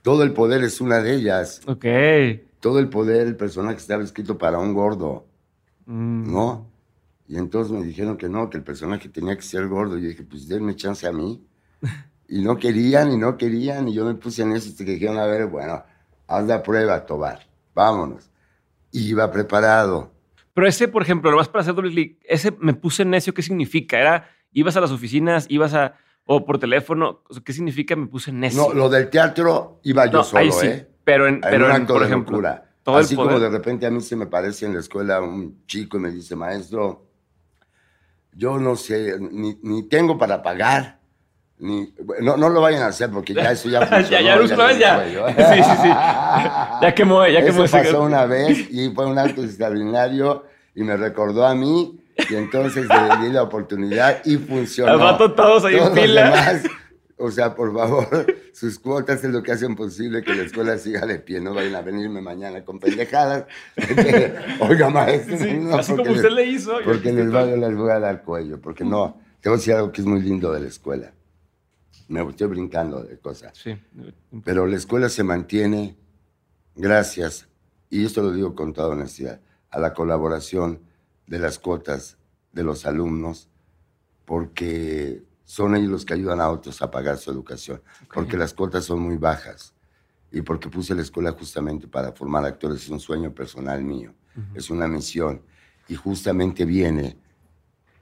[0.03, 1.61] Todo el poder es una de ellas.
[1.67, 1.85] Ok.
[2.59, 5.25] Todo el poder, el personaje estaba escrito para un gordo.
[5.85, 6.31] Mm.
[6.31, 6.71] ¿No?
[7.27, 9.97] Y entonces me dijeron que no, que el personaje tenía que ser gordo.
[9.97, 11.45] Y dije, pues denme chance a mí.
[12.27, 13.87] Y no querían, y no querían.
[13.87, 15.83] Y yo me puse en eso y dijeron, a ver, bueno,
[16.27, 17.45] haz la prueba, Tobar.
[17.73, 18.29] Vámonos.
[18.91, 20.11] Y iba preparado.
[20.54, 23.41] Pero ese, por ejemplo, lo más para hacer doble clic, ese me puse necio, ¿qué
[23.41, 23.99] significa?
[23.99, 25.95] Era, ibas a las oficinas, ibas a,
[26.26, 28.62] o por teléfono, ¿qué significa me puse necio?
[28.62, 30.88] No, lo del teatro iba yo solo, sí, ¿eh?
[31.04, 32.41] Pero en, pero en, por ejemplo,
[32.86, 35.99] Así como de repente a mí se me parece en la escuela un chico y
[35.99, 37.08] me dice, maestro,
[38.34, 41.01] yo no sé, ni, ni tengo para pagar.
[41.62, 44.07] Ni, no, no lo vayan a hacer porque ya eso ya funcionó.
[44.09, 45.38] ya, ya, ya.
[45.38, 45.53] ya.
[45.53, 45.89] sí, sí, sí.
[46.82, 47.66] Ya quemó, ya quemó.
[47.66, 50.43] Eso pasó una vez y fue un acto extraordinario
[50.74, 51.99] y me recordó a mí
[52.30, 54.91] y entonces le di la oportunidad y funcionó.
[54.91, 56.62] Al rato todos ahí en fila.
[57.18, 61.05] O sea, por favor, sus cuotas es lo que hacen posible que la escuela siga
[61.05, 61.39] de pie.
[61.39, 63.45] No vayan a venirme mañana con pendejadas.
[64.59, 65.38] Oiga, maestro.
[65.59, 66.80] no, así como usted le hizo.
[66.84, 68.59] Porque les, va, les voy a dar cuello.
[68.59, 71.12] Porque no, te voy a decir algo que es muy lindo de la escuela.
[72.12, 73.53] Me estoy brincando de cosas.
[73.57, 73.82] Sí.
[74.43, 75.95] Pero la escuela se mantiene
[76.76, 77.47] gracias,
[77.89, 79.39] y esto lo digo con toda honestidad,
[79.70, 80.82] a la colaboración
[81.26, 82.18] de las cuotas
[82.51, 83.47] de los alumnos,
[84.26, 87.82] porque son ellos los que ayudan a otros a pagar su educación,
[88.14, 89.74] porque las cuotas son muy bajas
[90.34, 94.14] y porque puse la escuela justamente para formar actores, es un sueño personal mío,
[94.53, 95.41] es una misión
[95.88, 97.18] y justamente viene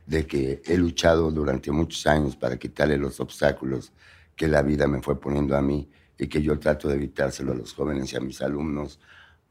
[0.09, 3.93] de que he luchado durante muchos años para quitarle los obstáculos
[4.35, 5.87] que la vida me fue poniendo a mí
[6.17, 8.99] y que yo trato de evitárselo a los jóvenes y a mis alumnos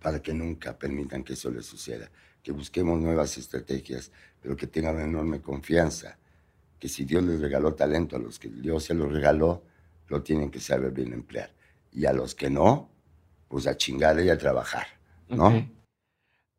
[0.03, 2.11] para que nunca permitan que eso les suceda,
[2.43, 6.19] que busquemos nuevas estrategias, pero que tengan una enorme confianza
[6.81, 9.63] que si Dios les regaló talento a los que Dios se los regaló,
[10.09, 11.53] lo tienen que saber bien emplear.
[11.93, 12.91] Y a los que no,
[13.47, 14.89] pues a chingar y a trabajar,
[15.29, 15.71] ¿no?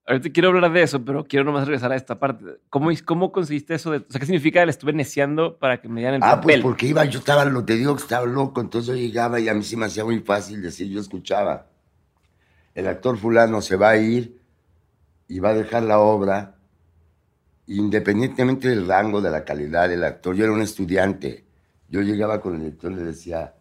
[0.10, 2.44] Ahorita quiero hablar de eso, pero quiero nomás regresar a esta parte.
[2.70, 3.92] ¿Cómo, cómo conseguiste eso?
[3.92, 6.62] De, o sea, ¿qué significa el estuve neciando para que me dieran el Ah, papel?
[6.62, 9.48] pues porque iba, yo estaba, lo te digo que estaba loco, entonces yo llegaba y
[9.48, 11.68] a mí se me hacía muy fácil decir, yo escuchaba,
[12.74, 14.40] el actor fulano se va a ir
[15.28, 16.56] y va a dejar la obra,
[17.68, 21.46] independientemente del rango, de la calidad del actor, yo era un estudiante,
[21.88, 23.54] yo llegaba con el director y le decía,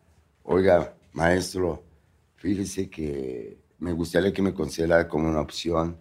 [0.45, 1.85] oiga, maestro,
[2.37, 5.97] fíjese que me gustaría que me considerara como una opción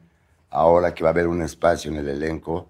[0.60, 2.70] ahora que va a haber un espacio en el elenco,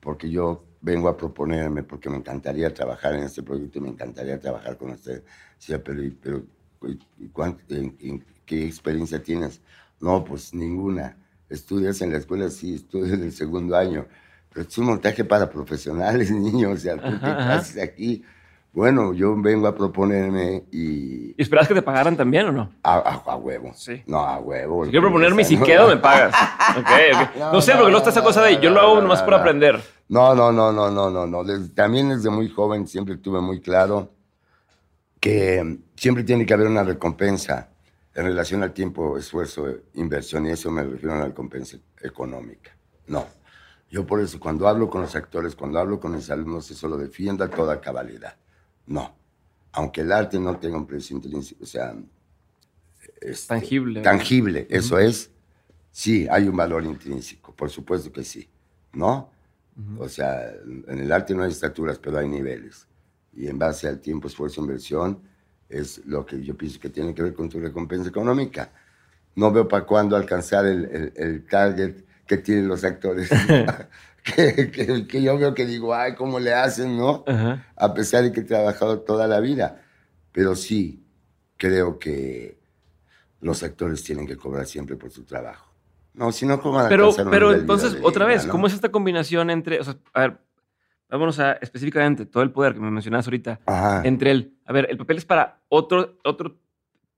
[0.00, 4.38] porque yo vengo a proponerme, porque me encantaría trabajar en este proyecto y me encantaría
[4.40, 5.24] trabajar con usted.
[5.58, 6.44] Decía, pero, ¿y- pero
[6.86, 9.60] ¿y- y cuán- en- en ¿qué experiencia tienes?
[10.00, 11.16] No, pues ninguna.
[11.48, 14.06] Estudias en la escuela, sí, estudio en el segundo año.
[14.52, 16.72] Pero es un montaje para profesionales, niños.
[16.72, 18.24] O sea, ¿tú haces aquí?
[18.76, 21.30] Bueno, yo vengo a proponerme y...
[21.30, 22.72] ¿Y esperabas que te pagaran también o no?
[22.82, 23.72] A, a- a huevo.
[23.74, 24.02] Sí.
[24.06, 24.84] No, a huevo.
[24.84, 26.34] Si quiero proponerme y si quedo, me pagas.
[27.38, 29.20] No, No, sé, no, porque no está esa cosa de yo lo hago no, nomás
[29.20, 29.80] no, por aprender.
[30.10, 31.42] No, no, no, no, no, no, no.
[31.42, 34.10] Desde- también desde muy joven siempre tuve muy claro
[35.20, 37.70] que siempre tiene que haber una recompensa
[38.14, 42.76] en relación al tiempo, esfuerzo, inversión, y eso me refiero a la recompensa económica.
[43.06, 43.24] No.
[43.90, 46.98] Yo por eso cuando hablo con los actores, cuando hablo con mis alumnos, eso lo
[46.98, 48.36] defiendo a toda cabalidad.
[48.86, 49.14] No.
[49.72, 51.94] Aunque el arte no tenga un precio intrínseco, o sea...
[53.20, 54.02] este, Tangible.
[54.02, 55.30] Tangible, eso es.
[55.92, 58.48] Sí, hay un valor intrínseco, por supuesto que sí,
[58.92, 59.30] ¿no?
[59.98, 62.86] O sea, en el arte no hay estaturas, pero hay niveles.
[63.34, 65.20] Y en base al tiempo, esfuerzo, inversión,
[65.68, 68.72] es lo que yo pienso que tiene que ver con tu recompensa económica.
[69.34, 73.28] No veo para cuándo alcanzar el, el- el target que tienen los actores.
[74.34, 77.24] que, que- que yo veo que digo, ay, ¿cómo le hacen, no?
[77.26, 77.66] Ajá.
[77.76, 79.82] a pesar de que he trabajado toda la vida.
[80.32, 81.04] Pero sí,
[81.56, 82.58] creo que
[83.40, 85.72] los actores tienen que cobrar siempre por su trabajo.
[86.14, 88.52] No, si no, ¿cómo Pero, pero de entonces, vida otra vez, no?
[88.52, 90.38] ¿cómo es esta combinación entre, o sea, a ver,
[91.10, 94.02] vámonos a específicamente todo el poder que me mencionabas ahorita, Ajá.
[94.04, 96.58] entre el, a ver, el papel es para otro, otro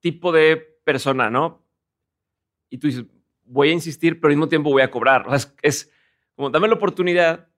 [0.00, 1.62] tipo de persona, ¿no?
[2.70, 3.04] Y tú dices,
[3.44, 5.26] voy a insistir, pero al mismo tiempo voy a cobrar.
[5.26, 5.90] O sea, es, es
[6.39, 7.49] como, dame la oportunidad,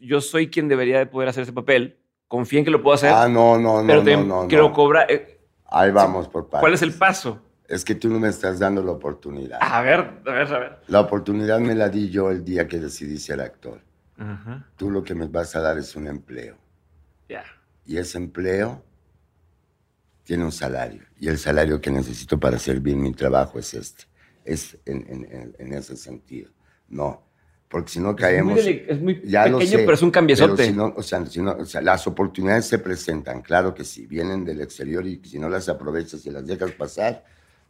[0.00, 3.12] yo soy quien debería de poder hacer ese papel, confía en que lo puedo hacer,
[3.12, 4.72] Ah, no, no, no, pero no, también no, quiero no.
[4.74, 5.12] cobrar.
[5.12, 6.60] eh, Ahí vamos por partes.
[6.60, 7.38] ¿Cuál es el paso?
[7.68, 9.58] Es que tú no me estás dando la oportunidad.
[9.60, 10.78] A ver, a ver, a ver.
[10.88, 13.82] La oportunidad me la di yo el día que decidí ser actor.
[14.16, 16.56] Ajá, Tú lo que me vas a dar es un empleo.
[17.28, 17.44] ya.
[17.84, 18.82] Y ese empleo
[20.24, 21.02] tiene un salario.
[21.18, 24.04] Y el salario que necesito para hacer bien mi trabajo es este.
[24.46, 26.50] Es en- en- en ese sentido.
[26.88, 27.22] No.
[27.70, 28.58] Porque si no Es muy, caemos.
[28.66, 30.54] es muy ya lo pequeño, sé, pero es un cambiezote.
[30.56, 33.84] pero si no, o sea, si no- o sea, las oportunidades se presentan, claro que
[33.84, 34.06] sí.
[34.06, 37.24] Vienen del exterior y si no las aprovechas y las dejas pasar,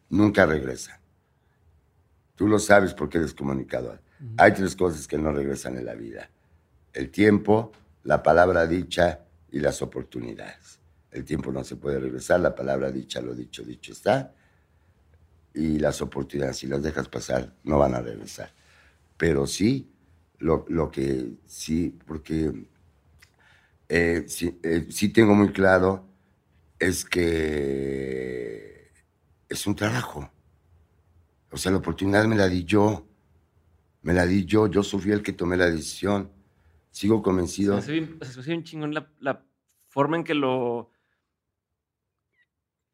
[0.09, 0.98] nunca regresan.
[2.34, 4.01] Tú lo sabes porque eres comunicador.
[4.38, 6.30] Hay tres cosas que no regresan en la vida.
[6.94, 7.70] El tiempo,
[8.05, 9.20] la palabra dicha
[9.51, 10.78] y las oportunidades.
[11.11, 14.32] El tiempo no se puede regresar, la palabra dicha, lo dicho, dicho está.
[15.53, 18.51] Y las oportunidades, si las dejas pasar, no van a regresar.
[19.21, 19.93] Pero sí,
[20.39, 22.66] lo, lo que sí, porque
[23.87, 26.09] eh, sí, eh, sí tengo muy claro
[26.79, 28.91] es que
[29.47, 30.33] es un trabajo.
[31.51, 33.07] O sea, la oportunidad me la di yo.
[34.01, 36.31] Me la di yo, yo fui el que tomé la decisión.
[36.91, 37.79] Sigo convencido.
[37.83, 39.45] se me hace bien chingón la, la
[39.87, 40.89] forma en que lo.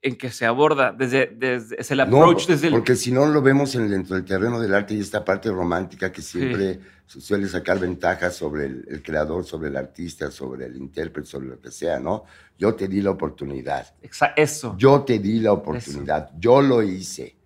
[0.07, 0.93] En que se aborda.
[0.93, 2.73] Desde, desde es el No, approach desde el.
[2.75, 6.13] porque si no lo vemos en, dentro del terreno del arte y esta parte romántica
[6.13, 10.77] que siempre su- suele sacar ventajas sobre el, el creador, sobre el artista, sobre el
[10.77, 12.25] intérprete, sobre lo que sea, ¿no?
[12.59, 13.95] Yo te di la oportunidad.
[14.03, 14.75] Exa- eso.
[14.79, 16.31] Yo te di la oportunidad.
[16.39, 17.37] Yo lo hice.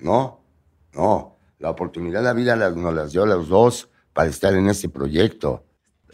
[0.00, 0.40] ¿No?
[0.94, 1.36] No.
[1.58, 5.64] La oportunidad la vida nos las dio a los dos para estar en este proyecto.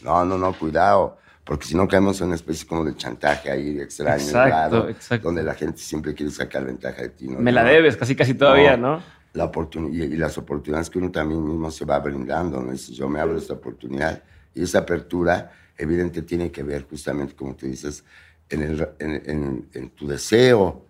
[0.02, 1.18] No, no, no, cuidado.
[1.47, 5.28] Porque si no caemos en una especie como de chantaje ahí extraño, Exacto, raro, exacto.
[5.28, 7.28] donde la gente siempre quiere sacar ventaja de ti.
[7.28, 7.38] ¿no?
[7.38, 7.68] Me la No.
[7.70, 9.01] debes casi, casi todavía, ¿no?
[9.32, 12.61] La oportuni- y, y las oportunidades que uno también mismo se va brindando.
[12.61, 12.72] ¿no?
[12.72, 14.24] Dices, yo me abro esta oportunidad.
[14.55, 18.03] Y esa apertura, evidente, tiene que ver justamente, como tú dices,
[18.49, 20.84] en, el- en- en- en tu deseo.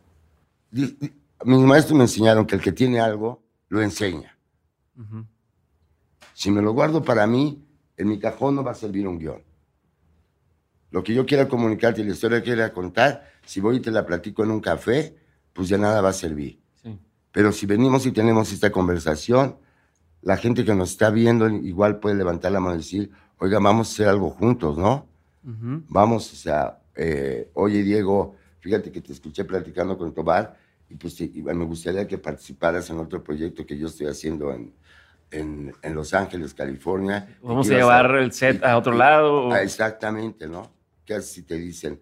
[0.73, 0.95] Mis
[1.61, 4.39] maestros me enseñaron que el que tiene algo, lo enseña.
[4.99, 5.27] Ujú.
[6.33, 7.63] Si me lo guardo para mí,
[7.99, 9.43] en mi cajón no va a servir un guion.
[10.91, 13.91] Lo que yo quiera comunicarte y la historia que quiera contar, si voy y te
[13.91, 15.17] la platico en un café,
[15.53, 16.59] pues ya nada va a servir.
[16.83, 16.99] Sí.
[17.33, 19.57] Pero si venimos y tenemos esta conversación,
[20.23, 23.89] la gente que nos está viendo igual puede levantar la mano y decir, oiga, vamos
[23.89, 25.07] a hacer algo juntos, ¿no?
[25.45, 25.83] Ujú.
[25.89, 30.57] Vamos, o sea, eh, oye Diego, fíjate que te escuché platicando con Tobar
[30.89, 34.73] y pues y me gustaría que participaras en otro proyecto que yo estoy haciendo en,
[35.31, 37.29] en, en Los Ángeles, California.
[37.43, 39.49] y Vamos a llevar el set a otro lado.
[39.49, 40.71] o- Ah, exactamente, ¿no?
[41.07, 42.01] ¿Qué haces si te dicen?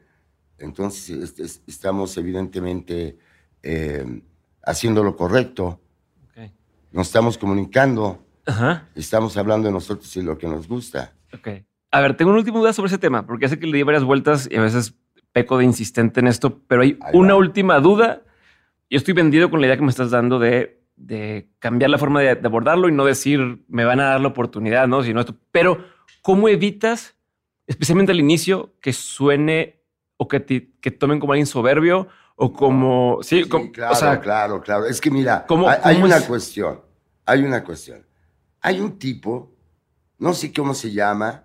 [0.59, 3.19] Entonces, es- es- estamos evidentemente
[3.63, 4.23] eh,
[4.63, 5.81] haciendo lo correcto,
[6.31, 6.51] Ok.
[6.93, 8.89] nos estamos comunicando, Ajá.
[8.95, 11.13] estamos hablando de nosotros y lo que nos gusta.
[11.33, 11.49] Ok.
[11.91, 14.05] A ver, tengo una última duda sobre ese tema, porque sé que le di varias
[14.05, 14.95] vueltas y a veces
[15.33, 17.39] peco de insistente en esto, pero hay Ahí una va.
[17.39, 18.23] última duda.
[18.91, 22.21] Yo estoy vendido con la idea que me estás dando de, de cambiar la forma
[22.21, 25.03] de, de abordarlo y no decir me van a dar la oportunidad, ¿no?
[25.03, 25.37] Sino esto.
[25.51, 25.85] Pero,
[26.23, 27.14] ¿cómo evitas,
[27.67, 29.81] especialmente al inicio, que suene
[30.17, 33.19] o que, te- que tomen como alguien soberbio o como.
[33.23, 34.87] Sí, Sí, como- claro, o sea, claro, claro.
[34.87, 36.25] Es que mira, ¿cómo- hay, una es?
[36.25, 36.81] cuestión,
[37.27, 38.05] hay una cuestión.
[38.61, 39.53] Hay un tipo,
[40.19, 41.45] no sé cómo se llama,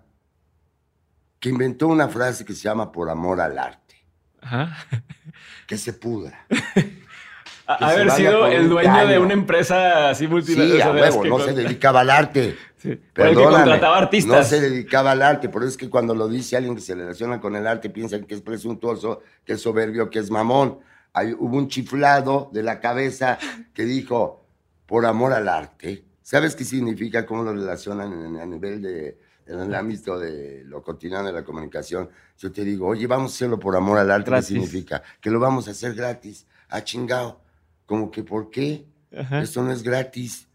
[1.38, 3.96] que inventó una frase que se llama por amor al arte,
[4.40, 4.76] ajá.
[5.66, 6.46] que se pudra.
[6.48, 6.50] A-
[7.78, 11.52] Que se haber sido el dueño de una empresa así Sí, a huevo, no se
[11.52, 12.56] dedicaba al arte.
[12.80, 12.98] Sí.
[13.12, 14.36] Que artistas.
[14.36, 16.94] No se dedicaba al arte, por eso es que cuando lo dice alguien que se
[16.94, 20.78] relaciona con el arte, piensan que es presuntuoso, que es soberbio, que es mamón.
[21.12, 23.38] Hay, hubo un chiflado de la cabeza
[23.74, 24.46] que dijo,
[24.86, 26.04] por amor al arte.
[26.22, 27.26] ¿Sabes qué significa?
[27.26, 32.08] ¿Cómo lo relacionan a nivel de, en el ámbito de lo cotidiano de la comunicación?
[32.38, 34.30] Yo te digo, oye, vamos a hacerlo por amor al arte.
[34.30, 35.02] ¿Qué significa?
[35.20, 36.46] Que lo vamos a hacer gratis.
[36.68, 37.40] Ah, chingado.
[37.84, 38.86] Como que, ¿por qué?
[39.16, 39.42] Ajá.
[39.42, 40.48] Esto no es gratis.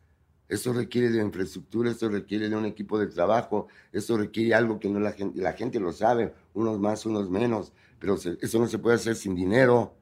[0.47, 4.89] Esto requiere de infraestructura, esto requiere de un equipo de trabajo, esto requiere algo que
[4.89, 8.67] no la gente, la gente lo sabe, unos más, unos menos, pero se- eso no
[8.67, 9.95] se puede hacer sin dinero.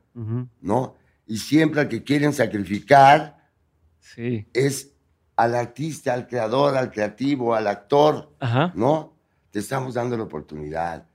[0.62, 0.96] ¿no?
[1.26, 3.50] Y siempre al que quieren sacrificar
[4.00, 4.46] Sí.
[4.54, 4.92] es
[5.36, 8.72] al artista, al creador, al creativo, al actor, Ajá.
[8.76, 9.14] ¿no?
[9.50, 11.08] Te estamos dando la oportunidad,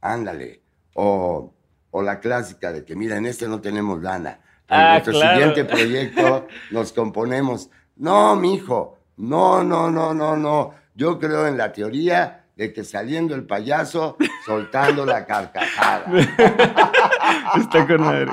[0.00, 0.62] ándale.
[0.94, 1.52] O,
[1.90, 4.40] o la clásica de que, mira, en este no tenemos lana.
[4.68, 5.36] en Ah, nuestro claro.
[5.38, 7.70] siguiente proyecto nos componemos.
[7.96, 10.74] No, mijo, no, no, no, no, no.
[10.94, 14.16] Yo creo en la teoría de que saliendo el payaso,
[14.46, 16.06] soltando la carcajada.
[17.56, 18.32] Está con madre.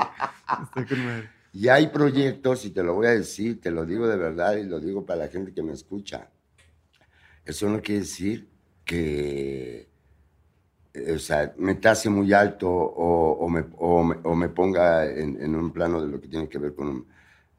[0.63, 1.29] Está con madre.
[1.53, 4.63] Y hay proyectos, y te lo voy a decir, te lo digo de verdad y
[4.63, 6.29] lo digo para la gente que me escucha.
[7.43, 8.47] Eso no quiere decir
[8.85, 9.89] que,
[11.13, 15.41] o sea, me tase muy alto o, o me, o me- o me ponga en,
[15.41, 17.05] en un plano de lo que tiene que ver con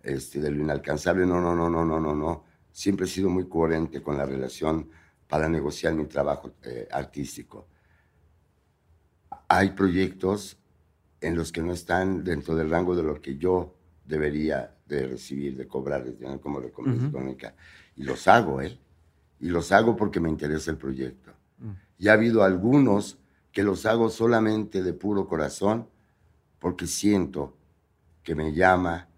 [0.02, 1.26] este, de lo inalcanzable.
[1.26, 2.44] No, no, no, no, no, no, no.
[2.70, 4.88] Siempre he sido muy coherente con la relación
[5.28, 7.66] para negociar mi trabajo eh, artístico.
[9.48, 10.58] Hay proyectos
[11.20, 13.74] en los que no están dentro del rango de lo que yo
[14.04, 17.16] debería de recibir, de cobrar, de tener como recompensa Ujú.
[17.16, 17.54] económica.
[17.96, 18.78] Y los hago, ¿eh?
[19.40, 21.32] Y los hago porque me interesa el proyecto.
[21.58, 21.70] Mm.
[21.98, 23.18] Y ha habido algunos
[23.52, 25.88] que los hago solamente de puro corazón
[26.58, 27.56] porque siento
[28.22, 29.08] que me llama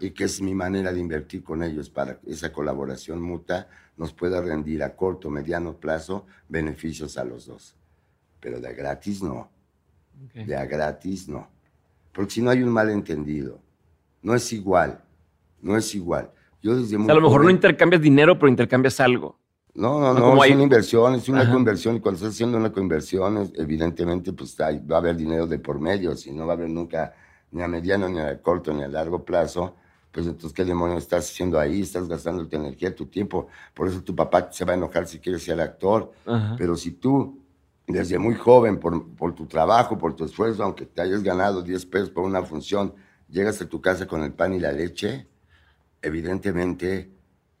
[0.00, 3.66] Y que es mi manera de invertir con ellos para que esa colaboración mutua
[3.96, 7.74] nos pueda rendir a corto, mediano plazo beneficios a los dos.
[8.40, 9.48] Pero de a gratis no.
[10.34, 11.48] De a gratis no.
[12.12, 13.58] Porque si no hay un malentendido.
[14.22, 15.02] No es igual.
[15.60, 16.30] No es igual.
[16.62, 19.36] Yo desde O muy sea, a lo mejor no intercambias dinero, pero intercambias algo.
[19.74, 21.52] no, no, No, no, como es hay- una inversión, es una Ajá.
[21.52, 25.58] conversión y cuando estás haciendo una conversión, evidentemente, pues hay- va a haber dinero de
[25.58, 27.14] por medio, si no va a haber nunca
[27.52, 29.76] ni a mediano, ni a corto, ni a largo plazo,
[30.10, 31.80] pues entonces, ¿qué demonios estás haciendo ahí?
[31.80, 35.18] Estás gastando tu energía, tu tiempo, por eso tu papá se va a enojar si
[35.18, 36.54] quieres ser actor, Ajá.
[36.58, 37.40] pero si tú,
[37.86, 41.86] desde muy joven, por, por tu trabajo, por tu esfuerzo, aunque te hayas ganado 10
[41.86, 42.94] pesos por una función,
[43.28, 45.26] llegas a tu casa con el pan y la leche,
[46.02, 47.10] evidentemente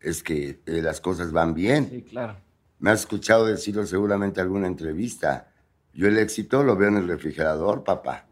[0.00, 1.88] es que eh, las cosas van bien.
[1.88, 2.36] Sí, claro.
[2.78, 5.48] Me has escuchado decirlo seguramente en alguna entrevista.
[5.94, 8.26] Yo el éxito lo veo en el refrigerador, papá.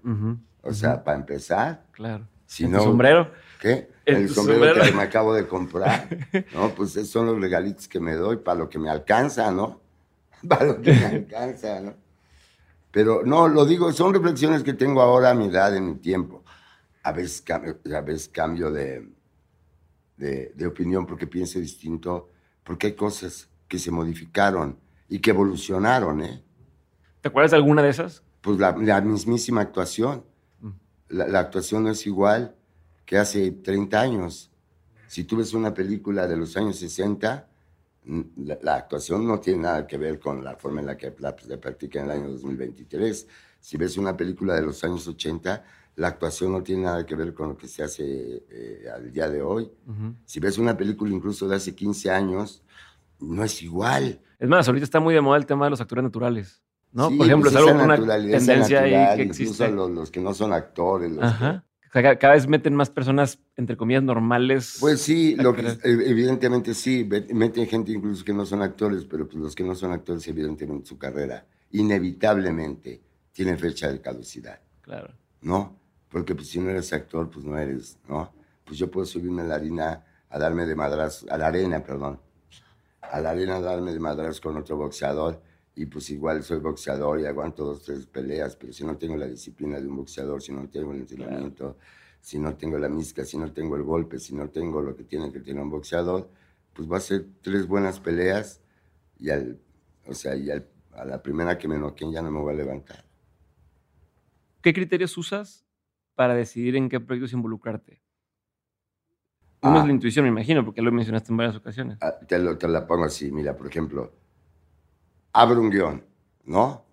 [0.63, 2.27] O sea, para empezar, Claro.
[2.47, 2.79] si ¿En no...
[2.79, 3.31] tu sombrero?
[3.61, 3.91] ¿Qué?
[4.07, 4.85] ¿En El sombrero, sombrero?
[4.91, 6.09] que me acabo de comprar.
[6.55, 9.81] No, pues esos son los regalitos que me doy para lo que me alcanza, ¿no?
[10.49, 11.95] Para lo que me alcanza, ¿no?
[12.91, 16.43] Pero no, lo digo, son reflexiones que tengo ahora a mi edad, en mi tiempo.
[17.03, 19.07] A veces, cambio- a veces cambio de,
[20.17, 22.31] de, de opinión porque pienso distinto,
[22.65, 26.43] porque hay cosas que se modificaron y que evolucionaron, ¿eh?
[27.21, 28.23] ¿Te acuerdas de alguna de esas?
[28.41, 30.25] Pues la, la mismísima actuación.
[31.11, 32.57] La, la actuación no es igual
[33.05, 34.51] que hace 30 años.
[35.09, 37.49] Si tú ves una película de los años 60,
[38.05, 41.13] mm, la, la actuación no tiene nada que ver con la forma en la que
[41.19, 43.27] la, se practica en el año 2023.
[43.61, 45.65] Si ves una película de los años 80,
[45.97, 49.29] la actuación no tiene nada que ver con lo que se hace eh, al día
[49.29, 49.71] de hoy.
[50.25, 52.63] Si ves una película incluso de hace 15 años,
[53.19, 54.21] no es igual.
[54.39, 56.63] Es más, ahorita está muy de moda el tema de los actores naturales.
[56.93, 57.09] ¿No?
[57.11, 59.71] Sí, Por ejemplo, pues es algo una tendencia ahí natural, que incluso existe.
[59.71, 61.65] Los, los que no son actores, los que- Ajá.
[61.89, 64.77] O sea, ca- cada vez meten más personas, entre comillas, normales.
[64.79, 65.81] Pues sí, lo que, Actores.
[66.09, 69.91] evidentemente sí, meten gente incluso que no son actores, pero pues los que no son
[69.91, 73.01] actores, evidentemente su carrera inevitablemente
[73.33, 75.13] tiene fecha de caducidad, Claro.
[75.43, 75.77] ¿no?
[76.09, 78.33] Porque pues si no eres actor, pues no eres, ¿no?
[78.65, 82.21] Pues yo puedo subirme a la harina a darme de madras, a la arena, perdón,
[83.01, 85.41] a la arena a darme de madras con otro boxeador
[85.81, 89.27] y pues igual soy boxeador y aguanto dos, tres peleas, pero si no tengo la
[89.27, 91.79] disciplina de un boxeador, si no tengo el entrenamiento,
[92.21, 95.05] si no tengo la misca, si no tengo el golpe, si no tengo lo que
[95.05, 96.29] tiene que tener un boxeador,
[96.75, 98.61] pues va a ser tres buenas peleas
[99.19, 99.59] y al,
[100.07, 102.57] o sea, y al- a la primera que me noqueen ya no me voy a
[102.59, 103.03] levantar.
[104.61, 105.65] ¿Qué criterios usas
[106.15, 108.03] para decidir en qué proyectos involucrarte?
[109.63, 109.81] Uno Ah.
[109.81, 111.97] es la intuición, me imagino, porque lo mencionaste en varias ocasiones.
[112.03, 114.13] Ah, Te, lo, te la pongo así, mira, por ejemplo,
[115.33, 116.05] abro un guion,
[116.45, 116.85] ¿no?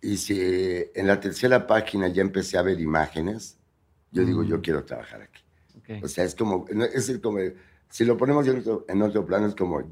[0.00, 0.40] Y si
[0.94, 3.58] en la tercera página ya empecé a ver imágenes,
[4.12, 4.46] yo digo, Mm.
[4.46, 5.42] yo quiero trabajar aquí.
[5.78, 6.04] Ok.
[6.04, 7.38] O sea, es como, es como,
[7.90, 9.82] si lo ponemos en otro, en otro plano, es como,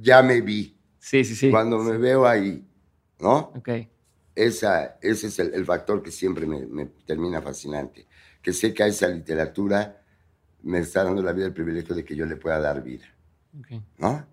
[0.00, 1.50] ya me vi, Sí, sí, sí.
[1.50, 2.64] cuando me veo ahí,
[3.18, 3.52] ¿no?
[3.56, 3.68] Ok.
[4.34, 8.06] Esa, ese es el, el factor que siempre me, me termina fascinante,
[8.40, 10.02] que sé que a esa literatura
[10.62, 13.04] me está dando la vida el privilegio de que yo le pueda dar vida.
[13.58, 13.82] ok.
[13.98, 14.24] ¿no?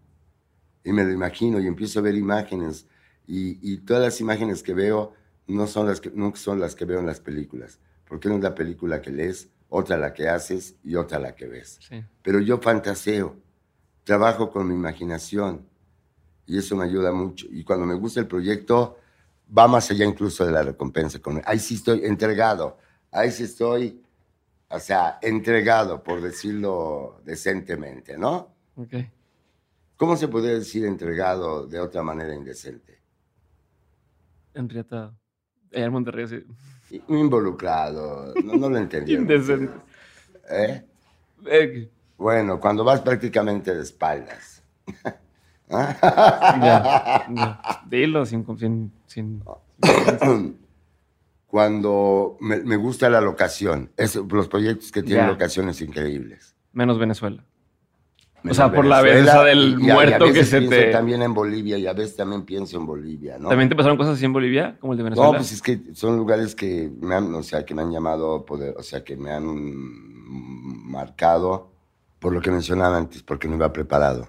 [0.89, 2.87] Y me lo imagino y empiezo a ver imágenes
[3.27, 5.13] y, y todas las imágenes que veo
[5.45, 8.43] no son las que, no son las que veo en las películas, porque una es
[8.43, 11.77] la película que lees, otra la que haces y otra la que ves.
[11.79, 12.03] Sí.
[12.23, 13.35] Pero yo fantaseo,
[14.03, 15.63] trabajo con mi imaginación
[16.47, 17.45] y eso me ayuda mucho.
[17.51, 18.97] Y cuando me gusta el proyecto,
[19.55, 21.19] va más allá incluso de la recompensa.
[21.45, 22.79] Ahí sí estoy entregado,
[23.11, 24.01] ahí sí estoy,
[24.69, 28.55] o sea, entregado, por decirlo decentemente, ¿no?
[28.75, 28.95] Ok.
[29.99, 33.01] ¿Cómo se podría decir entregado de otra manera indecente?
[34.53, 35.13] Enriatado.
[35.73, 37.01] Allá en Monterrey, sí.
[37.09, 39.13] Involucrado, no, no lo entendí.
[39.13, 39.73] Indecente.
[40.49, 40.85] ¿Eh?
[41.45, 44.63] Eh, Bueno, cuando vas prácticamente de espaldas.
[45.71, 47.81] Ya, ya.
[47.85, 49.43] Dilo sin, sin, sin-
[51.45, 55.31] Cuando me, me gusta la locación, es, los proyectos que tienen Ya.
[55.31, 56.55] locaciones increíbles.
[56.73, 57.43] menos Venezuela.
[58.43, 60.59] Menos sea, por la Venezuela, belleza del y- y a- y a muerto que se
[60.59, 63.49] pienso te- También en Bolivia y a veces también pienso en Bolivia, ¿no?
[63.49, 65.31] ¿También te pasaron cosas así en Bolivia, como el de Venezuela?
[65.31, 68.45] No, pues es que son lugares que me han, o sea, que me han llamado
[68.45, 69.43] poder, o sea, que me han
[70.89, 71.71] marcado
[72.19, 74.27] por lo que mencionaba antes, porque no iba preparado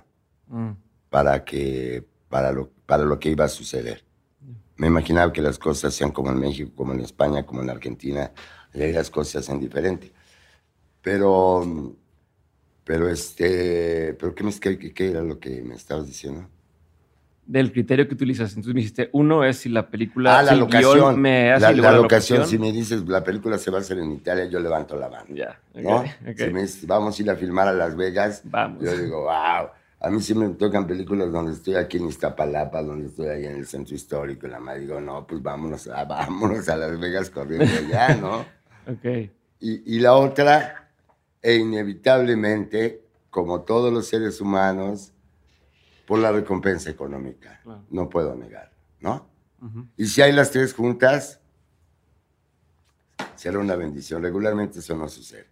[0.49, 0.71] Mm,
[1.11, 4.05] para que, para lo, para lo que iba a suceder.
[4.77, 8.33] Me imaginaba que las cosas sean como en México, como en España, como en Argentina,
[8.73, 10.11] y ahí las cosas sean diferentes.
[11.03, 11.95] Pero,
[12.91, 16.49] pero este, pero ¿qué, me, qué, qué era lo que me estabas diciendo?
[17.47, 18.51] Del criterio que utilizas.
[18.51, 21.21] Entonces me dijiste, uno es si la película, Ah, la si locación.
[21.21, 23.99] me hace la, la la locación, si me dices la película se va a hacer
[24.01, 25.27] en Italia, yo levanto la mano.
[25.33, 25.99] Ya, ¿no?
[25.99, 26.07] ok.
[26.37, 28.83] Si me dices, vamos a ir a filmar a Las Vegas, Vamos.
[28.83, 29.69] yo digo, wow.
[30.01, 33.55] A mí sí me tocan películas donde estoy aquí en Iztapalapa, donde estoy ahí en
[33.55, 37.31] el centro histórico, y la madre digo, no, pues vámonos a, vámonos a Las Vegas
[37.31, 38.45] corriendo allá, ¿no?
[38.93, 39.31] Ok.
[39.61, 40.80] Y, y la otra,
[41.43, 45.13] e inevitablemente, como todos los seres humanos,
[46.07, 47.61] por la recompensa económica.
[47.63, 47.85] Claro.
[47.91, 49.27] No puedo negar, ¿no?
[49.63, 49.87] Ujú.
[49.97, 51.41] Y si hay las tres juntas,
[53.37, 54.23] será una bendición.
[54.23, 55.47] Regularmente eso no sucede.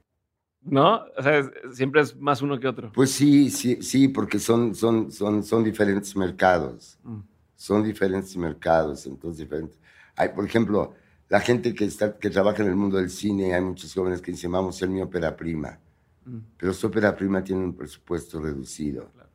[0.63, 1.05] ¿No?
[1.17, 2.91] O sea, es- siempre es más uno que otro.
[2.93, 6.99] Pues sí, sí, sí, porque son, son, son, son diferentes mercados.
[7.05, 7.21] Mm,
[7.57, 9.77] Son diferentes mercados, entonces diferentes.
[10.17, 10.95] Hay, por ejemplo,
[11.29, 14.33] la gente que, está, que trabaja en el mundo del cine, hay muchos jóvenes que
[14.33, 15.79] dicen, vamos hacer mi ópera prima.
[16.25, 19.11] mm, Pero su ópera prima tiene un presupuesto reducido.
[19.13, 19.29] Claro.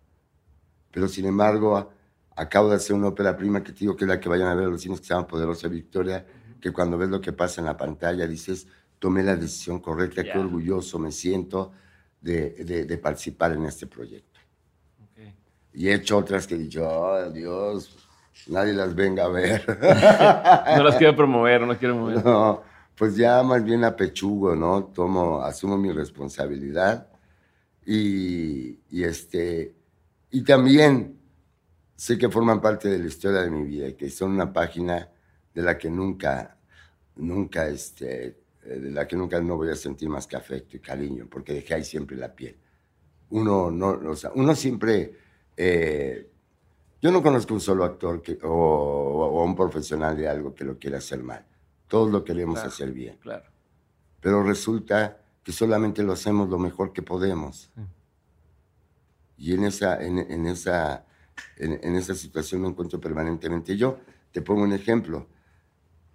[0.92, 1.92] Pero sin embargo,
[2.36, 4.56] acabo de hacer una ópera prima que te digo que es la que vayan a
[4.56, 6.26] ver a los cines que se llama Poderosa Victoria,
[6.60, 8.68] que cuando ves lo que pasa en la pantalla dices,
[9.00, 11.74] tomé la decisión correcta, qué orgulloso me siento
[12.22, 14.40] de, de- de participar en este proyecto.
[15.74, 18.03] Y he hecho otras que he dicho, oh Dios,
[18.48, 19.64] nadie las venga a ver.
[20.78, 22.24] No las quiero promover, no las quiero mover.
[22.24, 22.64] No,
[22.96, 24.86] pues ya más bien apechugo, ¿no?
[24.86, 27.08] Tomo, asumo mi responsabilidad
[27.86, 29.76] y, y este,
[30.32, 31.20] y también
[31.96, 35.10] sé que forman parte de la historia de mi vida y que son una página
[35.54, 36.58] de la que nunca,
[37.16, 41.28] nunca, este, de la que nunca no voy a sentir más que afecto y cariño,
[41.30, 42.58] porque dejé ahí siempre la piel.
[43.30, 45.14] Uno, no, o sea, uno siempre,
[45.56, 46.30] eh,
[47.04, 50.80] yo no conozco un solo actor que, o, o un profesional de algo que lo
[50.80, 51.46] quiera hacer mal.
[51.88, 52.70] Todos lo queremos Claro.
[52.70, 53.18] hacer bien.
[53.22, 53.46] Claro.
[54.22, 57.70] Pero resulta que solamente lo hacemos lo mejor que podemos.
[57.76, 57.82] Sí.
[59.38, 61.06] Y en esa, en, en esa,
[61.58, 63.76] en, en esa situación me encuentro permanentemente.
[63.76, 63.98] Yo
[64.32, 65.28] te pongo un ejemplo.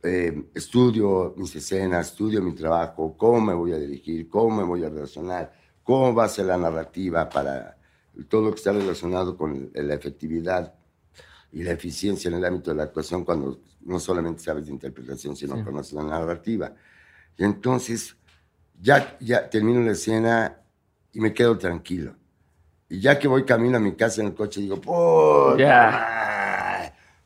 [0.02, 4.84] eh, estudio mis escenas, estudio mi trabajo, cómo me voy a dirigir, cómo me voy
[4.84, 7.76] a relacionar, cómo va a ser la narrativa para
[8.28, 10.74] todo lo que está relacionado con la efectividad
[11.52, 15.34] y la eficiencia en el ámbito de la actuación cuando no solamente sabes de interpretación,
[15.36, 16.74] sino conoces la narrativa.
[17.36, 18.16] Y entonces
[18.80, 20.58] ya, ya termino la escena
[21.12, 22.14] y me quedo tranquilo.
[22.88, 25.58] Y ya que voy camino a mi casa en el coche, digo, ¡por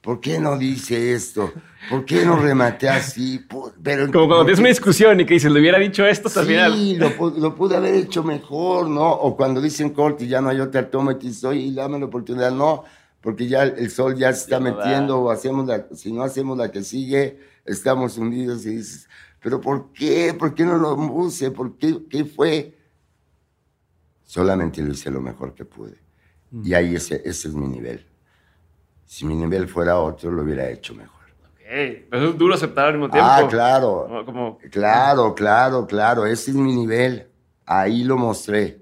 [0.01, 1.53] ¿por qué no dice esto?
[1.89, 3.45] ¿Por qué no rematé así?
[3.83, 6.75] Pero, Como cuando tienes una discusión y que dices, le hubiera dicho esto al final.
[6.75, 9.11] Sí, lo, pude haber hecho mejor, ¿no?
[9.11, 11.99] O cuando dicen corte y ya no hay otra toma y te dices, oye, dame
[11.99, 12.51] la oportunidad.
[12.51, 12.85] No,
[13.23, 16.71] porque ya el sol ya se está metiendo, o hacemos la, si no hacemos la
[16.71, 19.09] que sigue, estamos hundidos y dices,
[19.41, 20.35] pero ¿por qué?
[20.37, 21.53] ¿Por qué no lo puse?
[21.53, 21.99] ¿Por qué?
[22.11, 22.77] ¿Qué fue?
[24.25, 25.99] Solamente lo hice lo mejor que pude.
[26.51, 26.67] Mm.
[26.67, 28.05] Y ahí ese, ese es mi nivel.
[29.05, 31.21] Si mi nivel fuera otro, lo hubiera hecho mejor.
[31.45, 33.29] Ok, pero es duro aceptar al mismo tiempo.
[33.31, 34.23] Ah, claro.
[34.25, 34.59] Como...
[34.71, 36.27] Claro, claro, claro.
[36.27, 37.29] Ese es mi nivel.
[37.67, 38.82] Ahí lo mostré.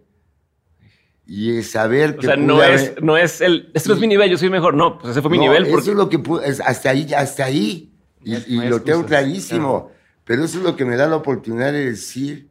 [1.32, 2.26] Y saber que.
[2.26, 3.70] O sea, no, es, no es el.
[3.72, 4.74] Este no es mi nivel, yo soy mejor.
[4.74, 5.64] No, pues ese fue mi nivel.
[5.64, 6.44] Eso es lo que pude.
[6.44, 7.92] hasta ahí, hasta ahí.
[8.24, 9.92] Y, lo tengo clarísimo.
[10.24, 12.48] Pero eso es lo que me da la oportunidad de decir.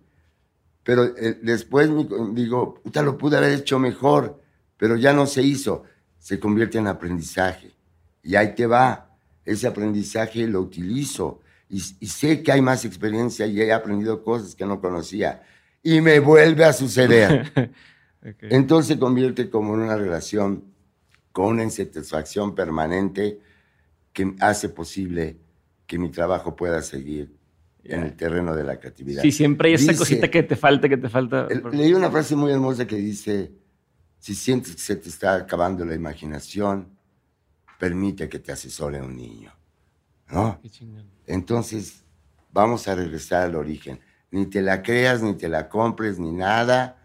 [0.84, 1.90] Pero eh, después
[2.32, 4.42] digo, puta, lo pude haber hecho mejor.
[4.78, 5.84] Pero ya no se hizo.
[6.18, 7.72] Se convierte en aprendizaje.
[8.24, 9.10] Y ahí te va.
[9.44, 11.42] Ese aprendizaje lo utilizo.
[11.68, 15.44] Y, y sé que hay más experiencia y he aprendido cosas que no conocía.
[15.84, 17.74] Y me vuelve a suceder.
[18.22, 20.66] Entonces se convierte como en una relación
[21.32, 23.40] con una insatisfacción permanente
[24.12, 25.38] que hace posible
[25.86, 27.34] que mi trabajo pueda seguir
[27.84, 29.22] en el terreno de la creatividad.
[29.22, 31.48] Sí, siempre hay esa cosita que te falta, que te falta.
[31.72, 33.52] leí una frase muy hermosa que dice,
[34.20, 36.90] si sientes que se te está acabando la imaginación,
[37.80, 39.54] permite que te asesore un niño.
[40.30, 40.60] ¿No?
[41.26, 42.04] Entonces,
[42.52, 44.00] vamos a regresar al origen.
[44.30, 46.99] Ni te la creas, ni te la compres, ni nada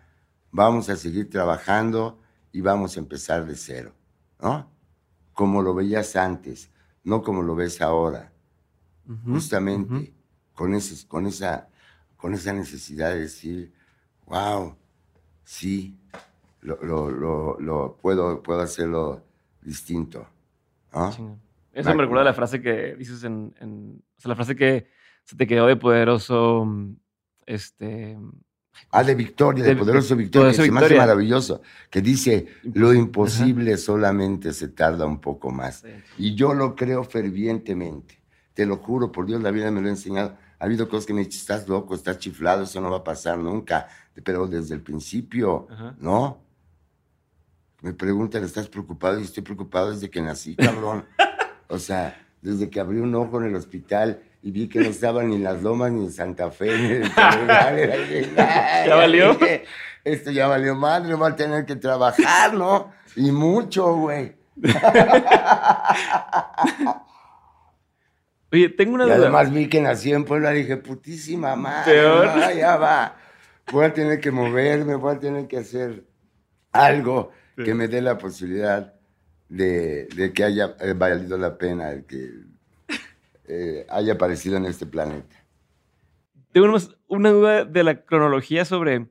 [0.55, 2.21] vamos a seguir trabajando
[2.53, 3.93] y vamos a empezar de cero,
[4.41, 4.71] ¿no?
[5.33, 6.71] Como lo veías antes,
[7.03, 8.33] no como lo ves ahora.
[9.27, 10.15] Justamente
[10.55, 10.79] con,
[11.09, 11.69] con, esa,
[12.17, 13.73] con esa necesidad de decir,
[14.27, 14.77] wow,
[15.43, 15.99] sí,
[16.61, 19.25] lo, lo, puedo, puedo hacerlo
[19.61, 20.27] distinto.
[21.73, 24.89] Eso me recuerda la frase que dices en, en, o sea, la frase que
[25.25, 26.67] se te quedó de poderoso,
[27.45, 28.17] este,
[28.91, 33.77] Ah, de Victoria, de, Poderoso Victoria, que se me hace maravilloso, que dice, lo imposible
[33.77, 35.85] solamente se tarda un poco más.
[36.17, 38.21] Y yo lo creo fervientemente,
[38.55, 40.37] te lo juro, por Dios, la vida me lo ha enseñado.
[40.61, 43.39] Ha habido cosas que me dicen, estás loco, estás chiflado, eso no va a pasar
[43.39, 43.89] nunca.
[44.23, 45.67] Pero desde el principio,
[45.99, 46.39] ¿no?
[47.83, 49.19] Me preguntan, ¿estás preocupado?
[49.19, 51.05] Y estoy preocupado desde que nací, cabrón.
[51.69, 55.23] o sea, desde que abrí un ojo en el hospital y vi que no estaba
[55.23, 57.05] ni en las lomas, ni en Santa Fe, ni en
[58.37, 59.39] ¿Ya valió?
[60.05, 62.93] Esto ya valió madre, va a tener que trabajar, ¿no?
[63.17, 64.37] Y mucho, güey.
[68.53, 69.17] Oye, tengo una duda.
[69.17, 72.03] Y además vi que nací en Puebla y dije, putísima madre,
[72.59, 73.17] ya va.
[73.73, 76.05] Voy a tener que moverme, voy a tener que hacer
[76.71, 78.93] algo que me dé la posibilidad
[79.49, 82.53] de, de que haya eh, valido la pena el que
[83.47, 85.45] eh, haya aparecido en este planeta.
[86.53, 86.77] Tengo
[87.09, 89.09] una duda de la cronología sobre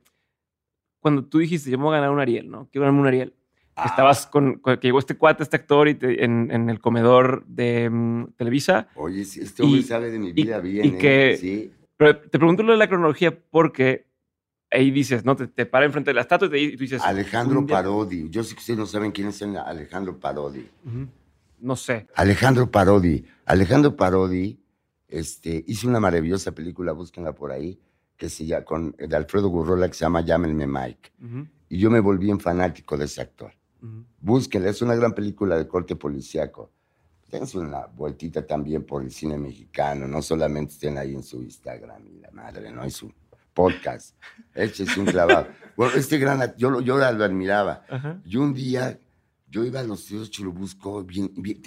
[0.99, 2.69] cuando tú dijiste, yo me voy a ganar un Ariel, ¿no?
[2.71, 3.34] Quiero ganarme un Ariel.
[3.75, 3.88] Ah.
[3.88, 8.88] Estabas con, que llegó este cuate, este actor, y en, el comedor de mm, Televisa.
[8.95, 10.86] Oye, este hombre sabe de mi vida bien.
[10.86, 11.71] Y que, ¿sí?
[11.97, 14.07] Pero te pregunto lo de la cronología porque
[14.71, 15.36] ahí dices, ¿no?
[15.36, 17.01] Te, te para enfrente de la estatua y tú dices...
[17.03, 18.29] Alejandro Parodi.
[18.29, 20.67] Yo sé que ustedes no saben quién es Alejandro Parodi.
[21.64, 22.07] No sé.
[22.16, 23.26] Alejandro Parodi.
[23.45, 24.59] Alejandro Parodi
[25.07, 27.80] este, hizo una maravillosa película, búsquenla por ahí,
[28.18, 31.14] que se llama, con, de Alfredo Gurrola, que se llama Llámenme Mike.
[31.70, 33.53] Y yo me volví en fanático de ese actor.
[34.20, 36.70] Búsquenla, es una gran película de corte policíaco.
[37.32, 42.05] Dense una vueltita también por el cine mexicano, no solamente estén ahí en su Instagram
[42.07, 42.84] y la madre, ¿no?
[42.84, 43.11] Es su
[43.53, 44.18] podcast.
[44.53, 45.47] Échese un clavado.
[45.78, 47.86] bueno, este gran, yo, yo lo admiraba.
[48.26, 48.99] Y un día
[49.54, 51.62] yo iba a los tíos Churubusco bien, bien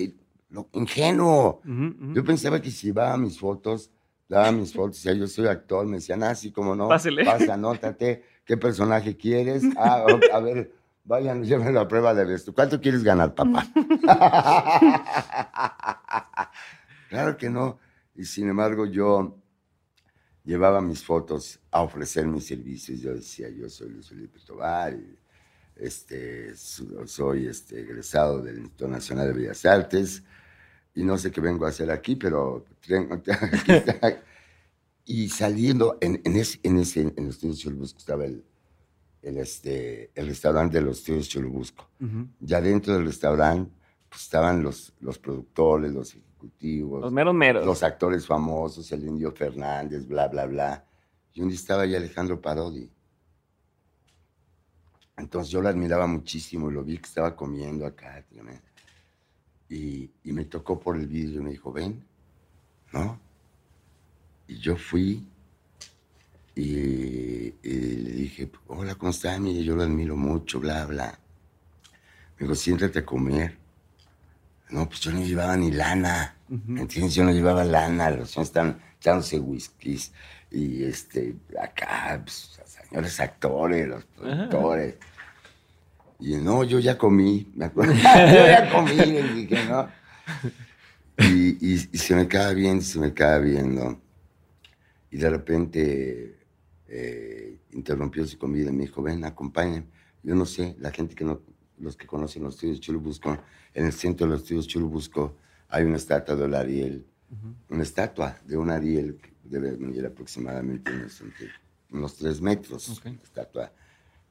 [0.48, 1.60] lo, ingenuo.
[2.14, 3.92] Yo pensaba que si llevaba mis fotos,
[4.28, 7.24] daba mis fotos, decía, yo soy actor, me decían, ah, sí, como no, Pásele.
[7.24, 10.72] pasa, anótate, qué personaje quieres, ah, a ver,
[11.04, 12.52] vayan, llévenlo a prueba de esto.
[12.52, 13.64] ¿Cuánto quieres ganar, papá?
[17.08, 17.78] claro que no.
[18.16, 19.38] Y sin embargo, yo
[20.42, 23.00] llevaba mis fotos a ofrecer mis servicios.
[23.00, 25.16] Yo decía, yo soy Luis Felipe Tobar, y
[25.76, 30.22] este, soy este, egresado del Instituto Nacional de Bellas Artes
[30.94, 32.64] y no sé qué vengo a hacer aquí, pero.
[35.08, 38.44] Y saliendo, en, en, ese, en, ese, en los estudios Churubusco estaba el,
[39.22, 41.88] el, este, el restaurante de los estudios Churubusco.
[42.40, 43.70] Ya dentro del restaurante
[44.08, 47.02] pues, estaban los, los productores, los ejecutivos.
[47.02, 47.64] Los meros meros.
[47.64, 50.84] Los actores famosos, el Indio Fernández, bla, bla, bla.
[51.34, 52.90] Y un día estaba ya Alejandro Parodi.
[55.16, 58.24] Entonces yo lo admiraba muchísimo y lo vi que estaba comiendo acá.
[59.68, 62.04] Y, y me tocó por el vidrio y me dijo, ven,
[62.92, 63.18] ¿no?
[64.48, 65.26] Y yo fui
[66.56, 69.38] y, le dije, hola, ¿cómo está?
[69.38, 71.18] Mire, yo lo admiro mucho, bla, bla.
[72.38, 73.58] Me dijo, siéntate a comer.
[74.70, 76.34] No, pues yo no llevaba ni lana.
[76.48, 77.14] ¿Me entiendes?
[77.14, 78.10] Yo no llevaba lana.
[78.10, 80.12] Los señores están echándose whiskies.
[80.56, 84.94] Y este, acá, pues, señores actores, los productores.
[86.18, 87.92] Y no, yo ya comí, me acuerdo.
[87.92, 89.86] yo ya comí, le dije, ¿no?
[91.18, 94.00] Y, y, y, se me queda bien, se me queda bien, ¿no?
[95.10, 96.38] Y de repente
[96.88, 99.88] eh, interrumpió su comida y me dijo, ven, acompáñenme.
[100.22, 101.42] Yo no sé, la gente que no,
[101.78, 103.36] los que conocen los estudios Churubusco,
[103.74, 105.36] en el centro de los estudios Churubusco
[105.68, 107.06] hay una estatua de Ariel,
[107.68, 110.90] una estatua de un Ariel que debe medir aproximadamente
[111.90, 113.72] unos, tres metros, una estatua,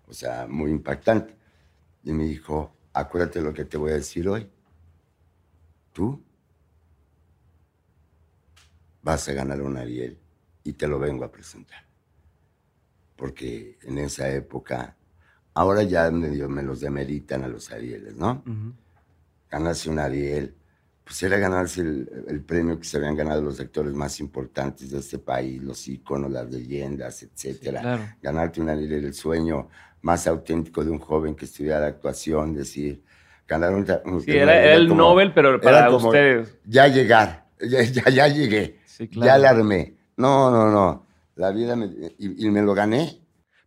[0.07, 1.35] o sea, muy impactante.
[2.03, 4.49] Y me dijo, acuérdate lo que te voy a decir hoy.
[5.91, 6.21] Tú
[9.01, 10.17] vas a ganar un Ariel
[10.63, 11.85] y te lo vengo a presentar.
[13.15, 14.97] Porque en esa época,
[15.53, 18.43] ahora ya medio me los demeritan a los Arieles, ¿no?
[19.49, 20.55] Ganarse un Ariel,
[21.05, 25.19] pues era ganarse el, premio que se habían ganado los actores más importantes de este
[25.19, 28.17] país, los íconos, las leyendas, etcétera.
[28.21, 29.69] Ganarte un Ariel era el sueño
[30.01, 33.03] más auténtico de un joven que estudiara actuación, decir,
[33.47, 33.85] ganar un...
[34.21, 36.57] sí, era, el Nobel, pero para ustedes.
[36.65, 38.79] Ya llegar, ya, ya, llegué,
[39.11, 41.05] ya la armé no, no, no.
[41.35, 43.19] La vida me, y, me lo gané.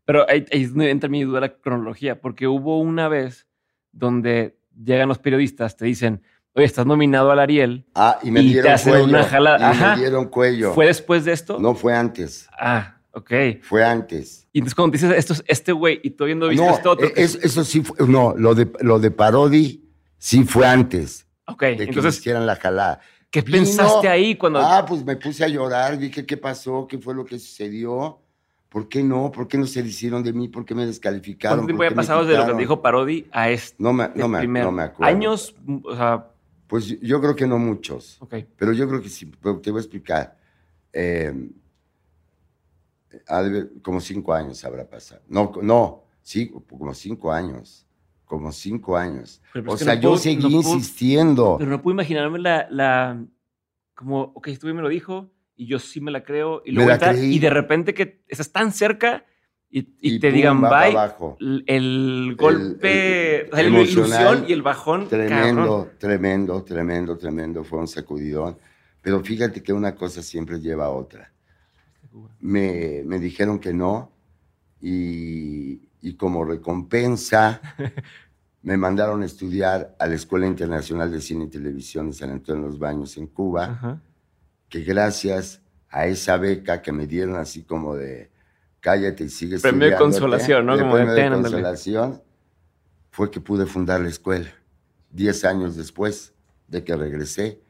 [0.04, 3.46] Pero ahí, ahí, entra mi duda la cronología, porque hubo una vez
[3.92, 6.22] donde llegan los periodistas, te dicen,
[6.58, 7.86] oye, estás nominado al Ariel.
[7.94, 9.06] Ah, y me dieron te hacen cuello.
[9.06, 9.74] Una jalada.
[9.74, 10.74] Y me dieron cuello.
[10.74, 11.58] ¿Fue después de esto?
[11.58, 12.48] No, fue antes.
[12.58, 13.32] Ah, ok.
[13.62, 14.46] Fue antes.
[14.52, 17.08] Y entonces cuando dices, esto es este güey, y tú viendo viste esto otro.
[17.14, 19.88] Es, eso sí fue, no, lo de, lo de Parodi
[20.18, 21.26] sí fue antes.
[21.46, 22.18] Ok, de que entonces.
[22.18, 23.00] hicieran la jalada.
[23.30, 24.58] ¿Qué pensaste ahí cuando.?
[24.60, 28.20] Ah, pues me puse a llorar, dije qué pasó, qué fue lo que sucedió.
[28.68, 29.32] ¿Por qué no?
[29.32, 30.48] ¿Por qué no se hicieron de mí?
[30.48, 31.58] ¿Por qué me descalificaron?
[31.58, 33.76] ¿Cuánto tiempo había pasado de lo que dijo Parodi a este?
[33.78, 35.10] No me, no me, no me acuerdo.
[35.10, 35.54] ¿Años?
[35.84, 36.26] O sea.
[36.68, 38.20] Pues yo creo que no muchos.
[38.20, 38.34] Ok.
[38.56, 40.38] Pero yo creo que sí, te voy a explicar.
[40.92, 41.50] Eh,
[43.82, 45.22] como cinco años habrá pasado.
[45.28, 47.88] No, no, sí, como cinco años
[48.28, 49.42] como cinco años.
[49.66, 51.56] O sea, yo seguí insistiendo.
[51.58, 53.24] pero no puedo imaginarme la, la,
[53.94, 57.38] como, ok, estuve me lo dijo y yo sí me la creo y luego y
[57.40, 59.24] de repente que estás tan cerca
[59.70, 60.96] y, te digan bye,
[61.66, 65.08] el golpe, la ilusión y el bajón.
[65.08, 68.56] Tremendo, tremendo, tremendo, tremendo, fue un sacudidón.
[69.02, 71.30] Pero fíjate que una cosa siempre lleva a otra.
[72.40, 74.10] Me, me dijeron que no
[74.80, 77.60] y, y como recompensa
[78.62, 82.64] me mandaron a estudiar a la Escuela Internacional de Cine y Televisión de San Antonio
[82.64, 84.00] de los Baños en Cuba,
[84.68, 85.60] que gracias
[85.90, 88.30] a esa beca que me dieron así como de
[88.80, 90.78] cállate y sigue Premio de consolación, ¿no?
[90.78, 92.22] como de, consolación,
[93.10, 94.48] fue que pude fundar la escuela.
[95.10, 96.34] Diez años después
[96.68, 97.60] de que regresé.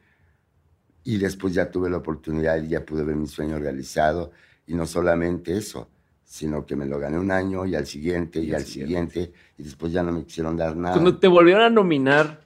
[1.04, 4.32] Y después ya tuve la oportunidad y ya pude ver mi sueño realizado.
[4.66, 5.88] Y no solamente eso,
[6.28, 9.90] sino que me lo gané un año y al siguiente y, al siguiente, y después
[9.90, 10.92] ya no me quisieron dar nada.
[10.92, 12.44] Cuando te volvieron a nominar,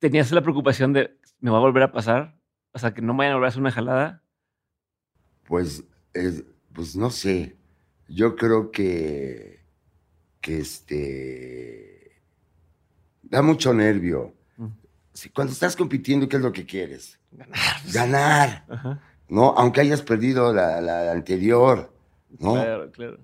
[0.00, 2.36] ¿tenías la preocupación de, ¿me va a volver a pasar?
[2.72, 4.24] O sea, que no me vayan a volver a hacer una jalada.
[5.44, 5.84] Pues,
[6.76, 7.56] pues no sé.
[8.06, 9.64] Yo creo que,
[10.40, 12.20] que este,
[13.22, 14.34] da mucho nervio.
[14.58, 14.66] Mm.
[15.34, 17.18] Cuando estás compitiendo, ¿qué es lo que quieres?
[17.32, 17.82] Ganar.
[17.92, 19.00] Ganar.
[19.28, 19.54] ¿No?
[19.56, 21.96] Aunque hayas perdido la, la anterior
[22.38, 23.18] Claro, claro.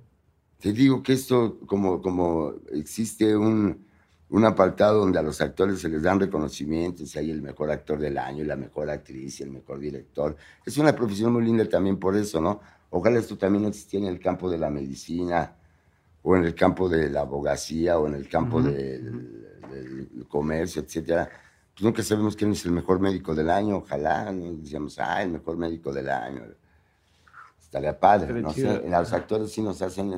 [0.58, 3.84] Te digo que esto, como, como existe un,
[4.28, 8.16] un apartado donde a los actores se les dan reconocimientos, hay el mejor actor del
[8.16, 10.36] año, la mejor actriz y el mejor director.
[10.64, 12.60] Es una profesión muy linda también por eso, ¿no?
[12.94, 15.56] Ojalá esto también existiera en el campo de la medicina,
[16.22, 21.26] o en el campo de la abogacía, o en el campo del, del, comercio, etcétera.
[21.72, 24.52] Pues nunca sabemos quién es el mejor médico del año, ojalá, ¿no?
[24.56, 26.42] Decíamos, ah, el mejor médico del año
[27.58, 28.42] estaría padre.
[28.42, 30.12] No sé, los actores sí nos hacen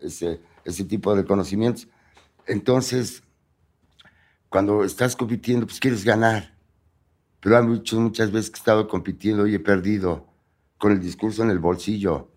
[0.00, 1.86] ese, ese tipo de reconocimientos.
[2.44, 3.22] Entonces,
[4.48, 6.56] cuando estás compitiendo, pues quieres ganar.
[7.38, 10.26] Pero hay muchas, muchas veces que he estado compitiendo y he perdido
[10.80, 12.30] con el discurso en el bolsillo.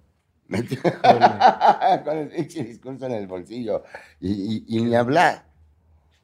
[0.49, 3.83] con el discurso en el bolsillo.
[4.19, 5.47] Y, ni hablar.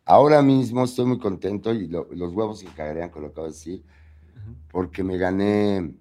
[0.03, 3.53] Ahora mismo estoy muy contento y los huevos se cagarían con lo que acabo de
[3.53, 3.84] decir,
[4.70, 5.93] porque me gané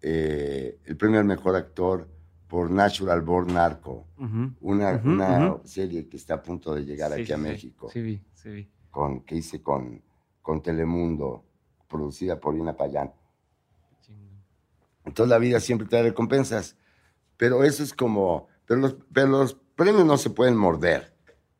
[0.00, 2.08] eh, el premio al mejor actor
[2.48, 4.06] por Natural Born Narco,
[4.60, 7.90] una, serie que está a punto de llegar aquí a México.
[7.92, 8.70] Sí, vi, sí vi.
[8.90, 10.02] Con, que hice con,
[10.40, 11.44] con Telemundo,
[11.86, 13.12] producida por Ina Payán.
[15.04, 16.76] Entonces la vida siempre te da recompensas,
[17.36, 21.14] pero eso es como, pero los, pero los premios no se pueden morder,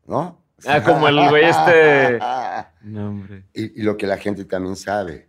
[0.06, 0.42] ¿no?
[0.64, 2.18] Ah, como el güey este.
[2.82, 3.44] No, hombre.
[3.54, 5.28] Y, y, lo que la gente también sabe,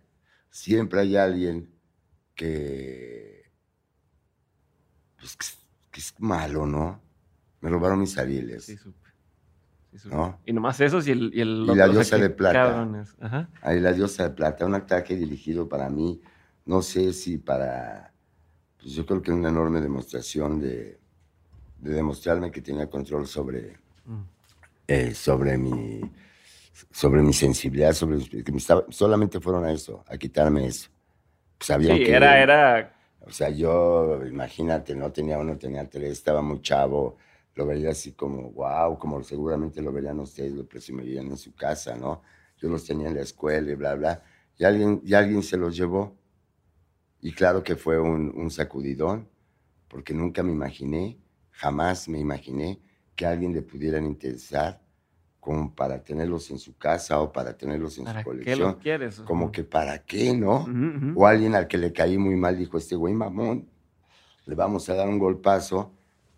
[0.50, 1.72] siempre hay alguien
[2.34, 3.48] que,
[5.18, 5.36] pues,
[5.90, 7.00] que, es malo, ¿no?
[7.60, 8.64] Me robaron mis arieles.
[8.64, 9.08] Sí, supe.
[10.06, 10.40] ¿No?
[10.44, 11.30] Y nomás esos y el...
[11.32, 12.88] Y, el y la diosa de plata.
[13.20, 13.48] Ajá.
[13.62, 16.20] Ahí la diosa de plata, un ataque dirigido para mí,
[16.66, 18.12] no sé si para...
[18.78, 20.98] Pues yo creo que una enorme demostración de,
[21.78, 24.22] de demostrarme que tenía control sobre, mm.
[24.88, 26.02] eh, sobre mi
[26.90, 30.90] sobre mi sensibilidad, sobre que me estaba, solamente fueron a eso, a quitarme eso.
[31.60, 32.94] Sabían sí, era, era...
[33.20, 37.16] O sea, yo, imagínate, no tenía uno, tenía tres, estaba muy chavo,
[37.54, 41.96] lo veía así como, wow, como seguramente lo verían ustedes, lo presumirían en su casa,
[41.96, 42.22] ¿no?
[42.58, 44.22] Yo los tenía en la escuela y bla, bla.
[44.58, 46.14] Y alguien, y alguien se los llevó.
[47.24, 49.26] Y claro que fue un, un sacudidón,
[49.88, 51.18] porque nunca me imaginé,
[51.52, 52.82] jamás me imaginé
[53.16, 54.82] que a alguien le pudieran interesar
[55.40, 58.44] como para tenerlos en su casa o para tenerlos en su colección.
[58.44, 59.20] ¿Qué los quieres?
[59.20, 60.66] Como que para qué, ¿no?
[61.16, 63.70] O alguien al que le caí muy mal dijo, este güey mamón,
[64.44, 65.94] le vamos a dar un golpazo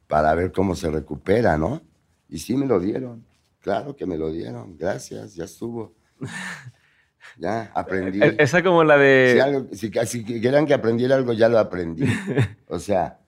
[0.06, 1.82] para ver cómo se recupera, ¿no?
[2.28, 3.26] Y sí me lo dieron,
[3.58, 5.96] claro que me lo dieron, gracias, ya estuvo.
[7.38, 8.22] Ya, aprendí.
[8.22, 9.66] E-, esa como la de...
[9.72, 12.06] Si, si, querían que aprendiera algo, ya lo aprendí.
[12.68, 13.18] o sea,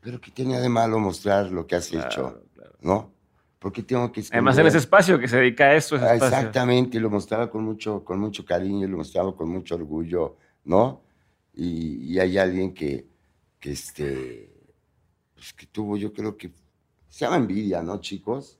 [0.00, 2.42] pero ¿qué tenía de malo mostrar lo que has hecho?
[2.80, 3.12] ¿No?
[3.60, 5.96] porque tengo que Además en ese espacio que se dedica a eso.
[5.96, 11.02] Ah, exactamente, lo mostraba con mucho, con mucho cariño, lo mostraba con mucho orgullo, ¿no?
[11.52, 13.06] Y, hay alguien que,
[13.60, 14.50] que, este,
[15.34, 16.50] pues que tuvo, yo creo que,
[17.08, 18.58] se llama envidia, ¿no, chicos?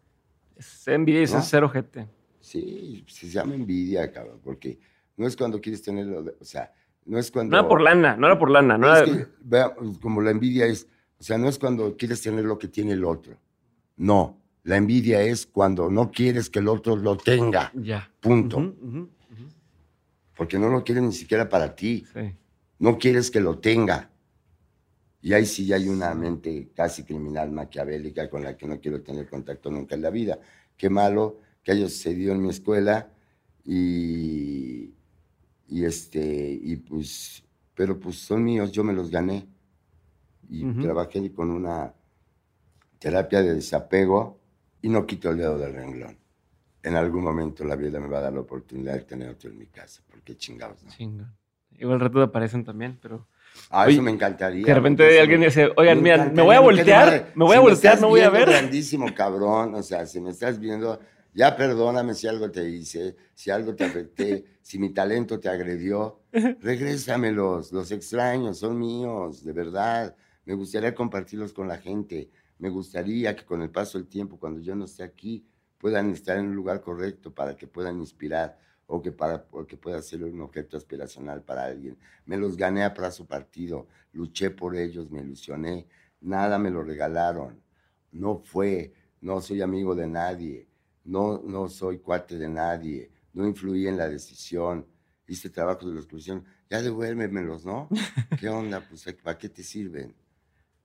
[0.55, 2.07] Es envidia y es ser ojete.
[2.41, 4.78] Sí, se llama envidia, cabrón, porque
[5.16, 6.72] no es cuando quieres tenerlo, o sea,
[7.05, 7.53] no es cuando...
[7.53, 8.78] No era por lana, no era por lana.
[8.78, 10.86] No es que, vea, como la envidia es,
[11.18, 13.36] o sea, no es cuando quieres tener lo que tiene el otro,
[13.97, 17.72] no la envidia es cuando no quieres que el otro lo tenga.
[17.74, 18.11] Ya.
[18.20, 18.74] Punto.
[20.36, 22.05] Porque no lo quieres ni siquiera para ti.
[22.78, 24.11] No quieres que lo tenga.
[25.22, 29.28] Y ahí sí hay una mente casi criminal, maquiavélica, con la que no quiero tener
[29.28, 30.38] contacto nunca en la vida.
[30.76, 33.11] Qué malo que haya sucedido en mi escuela
[33.64, 34.94] y,
[35.68, 37.42] y este, y pues,
[37.74, 39.46] pero pues son míos, yo me los gané.
[40.52, 41.94] Y trabajé con una
[42.98, 44.40] terapia de desapego
[44.82, 46.18] y no quito el dedo del renglón.
[46.82, 49.58] En algún momento la vida me va a dar la oportunidad de tener otro en
[49.58, 50.90] mi casa, porque chingados, ¿no?
[50.90, 51.32] Chinga.
[51.78, 53.28] Igual rato aparecen también, pero...
[53.70, 54.64] Ah, eso me encantaría.
[54.64, 58.08] De repente alguien dice, oigan, mira, me voy a voltear, me voy a voltear, no
[58.08, 58.48] voy a ver.
[58.48, 61.00] grandísimo, cabrón, o sea, si me estás viendo,
[61.33, 66.20] ya perdóname si algo te hice, si algo te afecté, si mi talento te agredió,
[66.33, 70.16] regrésamelos, los extraños, son míos, de verdad.
[70.45, 72.31] Me gustaría compartirlos con la gente.
[72.59, 75.46] Me gustaría que con el paso del tiempo, cuando yo no esté aquí,
[75.79, 80.03] puedan estar en un lugar correcto para que puedan inspirar o que, para, que pueda
[80.03, 81.96] ser un objeto aspiracional para alguien.
[82.26, 85.87] Me los gané a plazo partido, luché por ellos, me ilusioné,
[86.21, 87.63] nada me lo regalaron,
[88.13, 90.67] no fue, no soy amigo de nadie,
[91.11, 94.87] no, no soy cuate de nadie, no influí en la decisión,
[95.26, 97.88] hice trabajo de la exclusión, ya devuélvemelos, ¿no?
[98.38, 98.80] ¿Qué onda?
[98.88, 100.14] Pues, ¿para qué te sirven?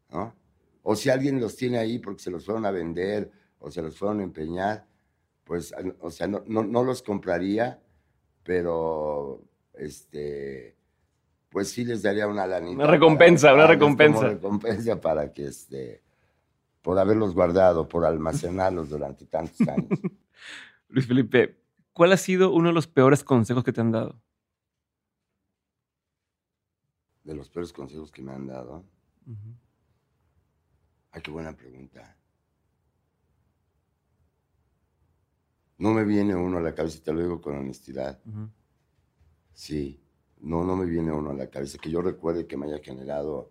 [0.09, 0.35] ¿No?
[0.81, 3.97] O si alguien los tiene ahí porque se los fueron a vender o se los
[3.97, 4.87] fueron a empeñar,
[5.43, 7.79] pues, o sea, no, no, los compraría,
[8.41, 9.43] pero,
[9.75, 10.75] este,
[11.49, 12.83] pues sí les daría una lanita.
[12.83, 14.19] Una recompensa, una recompensa.
[14.19, 16.01] Una recompensa para que, este,
[16.85, 19.99] por haberlos guardado, por almacenarlos durante tantos años.
[20.87, 21.59] Luis Felipe,
[21.93, 24.21] ¿cuál ha sido uno de los peores consejos que te han dado?
[27.23, 28.85] De los peores consejos que me han dado.
[31.09, 32.15] Ay, qué buena pregunta.
[35.79, 38.21] No me viene uno a la cabeza, te lo digo con honestidad.
[39.53, 40.03] Sí,
[40.39, 43.49] no, no me viene uno a la cabeza que yo recuerde que me haya generado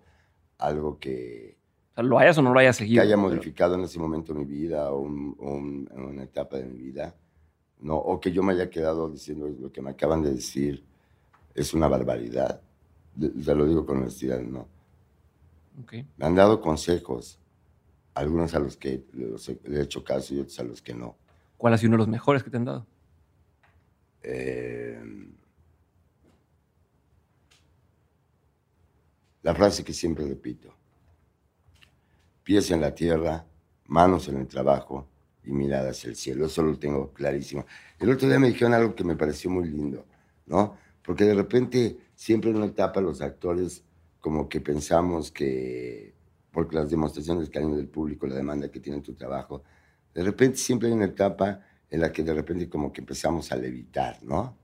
[0.58, 1.63] algo que...
[1.96, 3.02] ¿Lo hayas o no lo hayas seguido?
[3.02, 7.14] Que haya modificado en ese momento mi vida o, una etapa de mi vida.
[7.80, 10.82] No, o que yo me haya quedado diciendo lo que me acaban de decir.
[11.54, 12.60] es una barbaridad.
[13.16, 14.66] Ya lo digo con honestidad, ¿no?
[15.84, 16.06] Okay.
[16.16, 17.38] Me han dado consejos,
[18.14, 19.04] algunos a los que
[19.64, 21.16] le he hecho caso y otros a los que no.
[21.56, 22.86] ¿Cuál ha sido uno de los mejores que te han dado?
[24.22, 25.00] Eh,
[29.42, 30.73] la frase que siempre repito.
[32.44, 33.46] Pies en la tierra,
[33.86, 35.08] manos en el trabajo
[35.42, 36.46] y mirada hacia el cielo.
[36.46, 37.66] Eso lo tengo clarísimo.
[37.98, 40.06] El otro día me dijeron algo que me pareció muy lindo,
[40.46, 40.76] ¿no?
[41.02, 43.82] Porque de repente, siempre en una etapa los actores
[44.20, 46.14] como que pensamos que,
[46.50, 49.62] porque las demostraciones que hay del público, la demanda que tiene tu trabajo,
[50.14, 51.60] de repente siempre hay una etapa
[51.90, 54.56] en la que de repente como que empezamos a levitar, ¿no?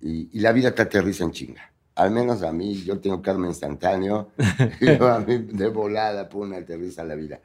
[0.00, 1.72] y, y, la vida te aterriza en chinga.
[1.96, 4.30] Al menos a mí, yo tengo karma instantáneo,
[4.80, 7.40] y a mí de volada, pum, aterriza la vida.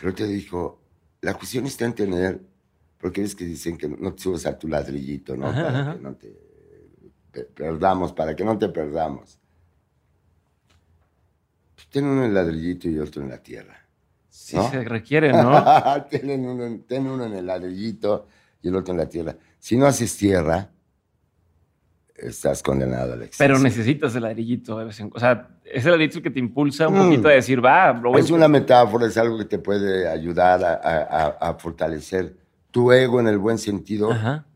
[0.00, 0.80] Pero te dijo,
[1.22, 2.40] la cuestión está en tener
[2.98, 5.52] porque es que dicen que no te subes a tu ladrillito, ¿no?
[5.52, 6.48] para que no te
[7.54, 9.38] perdamos, para que no te perdamos.
[11.74, 13.86] Pues ten uno en el ladrillito y otro en la tierra.
[14.28, 15.62] Sí, se requiere, ¿no?
[16.10, 18.26] ten, uno, ten uno en el ladrillito
[18.62, 19.36] y el otro en la tierra.
[19.60, 20.70] Si no haces tierra,
[22.18, 23.36] estás condenado al éxito.
[23.38, 24.76] Pero necesitas el ladrillito.
[24.76, 27.04] O sea, es el ladrillito que te impulsa un mm.
[27.04, 31.54] poquito a decir, va, lo Es una metáfora, es algo que te puede ayudar a
[31.58, 32.34] fortalecer
[32.70, 34.10] tu ego en el buen sentido,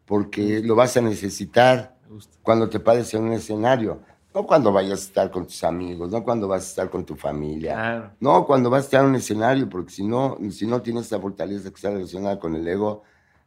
[0.05, 1.97] porque lo vas a necesitar
[2.43, 4.01] cuando te pares en un escenario.
[4.35, 7.15] No cuando vayas a estar con tus amigos, no cuando vas a estar con tu
[7.17, 8.15] familia.
[8.19, 11.21] No, cuando vas a estar en un escenario, porque si no, si no tienes esa
[11.21, 13.03] fortaleza que está relacionada con el ego,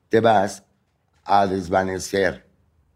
[0.10, 0.64] te vas
[1.24, 2.45] a desvanecer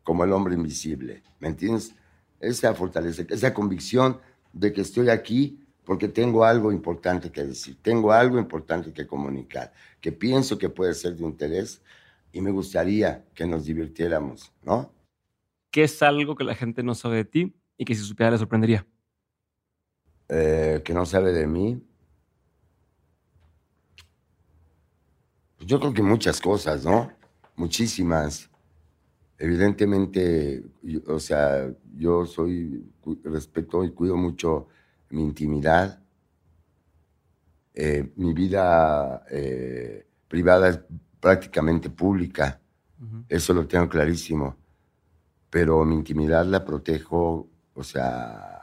[0.10, 1.22] como el hombre invisible.
[1.40, 1.94] ¿Me entiendes?
[2.40, 4.19] Esa fortaleza, esa convicción
[4.52, 9.72] de que estoy aquí porque tengo algo importante que decir, tengo algo importante que comunicar,
[10.02, 11.84] que pienso que puede ser de interés
[12.31, 14.91] y me gustaría que nos divirtiéramos, ¿no?
[15.69, 18.40] ¿Qué es algo que la gente no sabe de ti y que si supiera le
[18.40, 18.88] sorprendería?
[20.27, 21.84] Eh, que no sabe de mí.
[25.60, 27.11] Yo creo que muchas cosas, ¿no?
[27.56, 28.49] Muchísimas.
[29.41, 30.61] Evidentemente,
[31.07, 32.86] o sea, yo soy,
[33.24, 34.68] respeto y cuido mucho
[35.11, 35.98] mi intimidad,
[37.74, 40.80] eh, mi vida eh, privada es
[41.22, 42.60] prácticamente pública,
[43.30, 44.57] eso lo tengo clarísimo,
[45.49, 48.60] pero mi intimidad la protejo, o sea,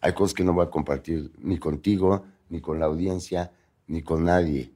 [0.00, 3.52] hay cosas que no voy a compartir ni contigo, ni con la audiencia,
[3.88, 4.72] ni con nadie,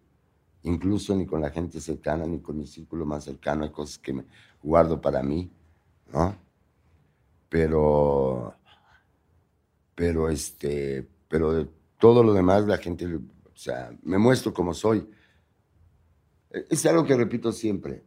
[0.64, 4.12] incluso ni con la gente cercana, ni con mi círculo más cercano, hay cosas que
[4.12, 4.24] me
[4.68, 5.50] guardo para mí,
[6.12, 6.36] ¿no?
[7.48, 8.54] Pero
[9.98, 11.68] pero este, pero de
[11.98, 15.10] todo lo demás la gente, o sea, me muestro como soy.
[16.52, 18.04] E, es algo que repito siempre.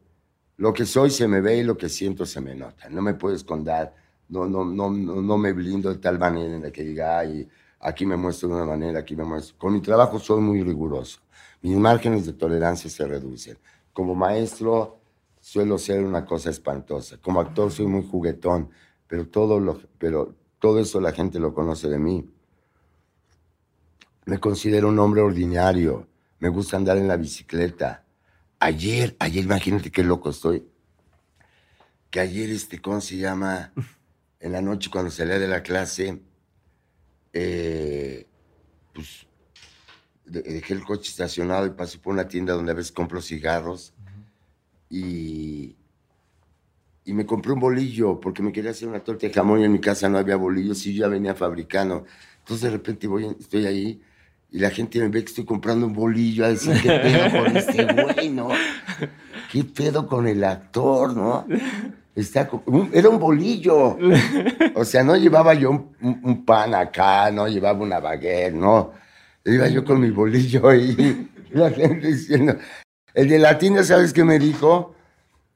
[0.55, 2.87] Lo que soy se me ve y lo que siento se me nota.
[2.89, 3.91] No me puedo esconder,
[4.29, 7.45] no, no, no, no, me blindo de tal manera en la que diga, ay,
[7.81, 9.57] aquí me muestro de una manera, aquí me muestro.
[9.57, 11.19] Con mi trabajo soy muy riguroso.
[11.61, 13.57] Mis márgenes de tolerancia se reducen.
[13.91, 15.00] Como maestro
[15.41, 17.17] suelo ser una cosa espantosa.
[17.17, 18.69] Como actor soy muy juguetón,
[19.07, 22.31] pero todo lo, pero todo eso la gente lo conoce de mí.
[24.25, 26.07] Me considero un hombre ordinario.
[26.39, 28.05] Me gusta andar en la bicicleta.
[28.59, 30.67] Ayer, ayer, imagínate qué loco estoy.
[32.09, 33.73] Que ayer, este, ¿cómo se llama?
[34.43, 36.19] En la noche cuando salía de la clase,
[37.31, 38.25] eh,
[38.91, 39.27] pues
[40.25, 43.93] dejé el coche estacionado y pasé por una tienda donde a veces compro cigarros.
[44.91, 45.75] Y
[47.03, 49.71] y me compré un bolillo porque me quería hacer una torta de jamón y en
[49.71, 52.05] mi casa no había bolillos y yo ya venía fabricando.
[52.39, 54.01] Entonces de repente voy, estoy ahí
[54.51, 57.57] y la gente me ve que estoy comprando un bolillo a decir, ¿qué pedo con
[57.57, 58.49] este güey, no?
[59.51, 61.45] ¿Qué pedo con el actor, no?
[62.15, 62.49] Está,
[62.93, 63.97] era un bolillo.
[64.75, 68.91] O sea, no llevaba yo un, pan acá, no llevaba una baguette, no.
[69.43, 72.55] Iba yo con mi bolillo y la gente diciendo,
[73.13, 74.95] el de la tienda, ¿sabes qué me dijo?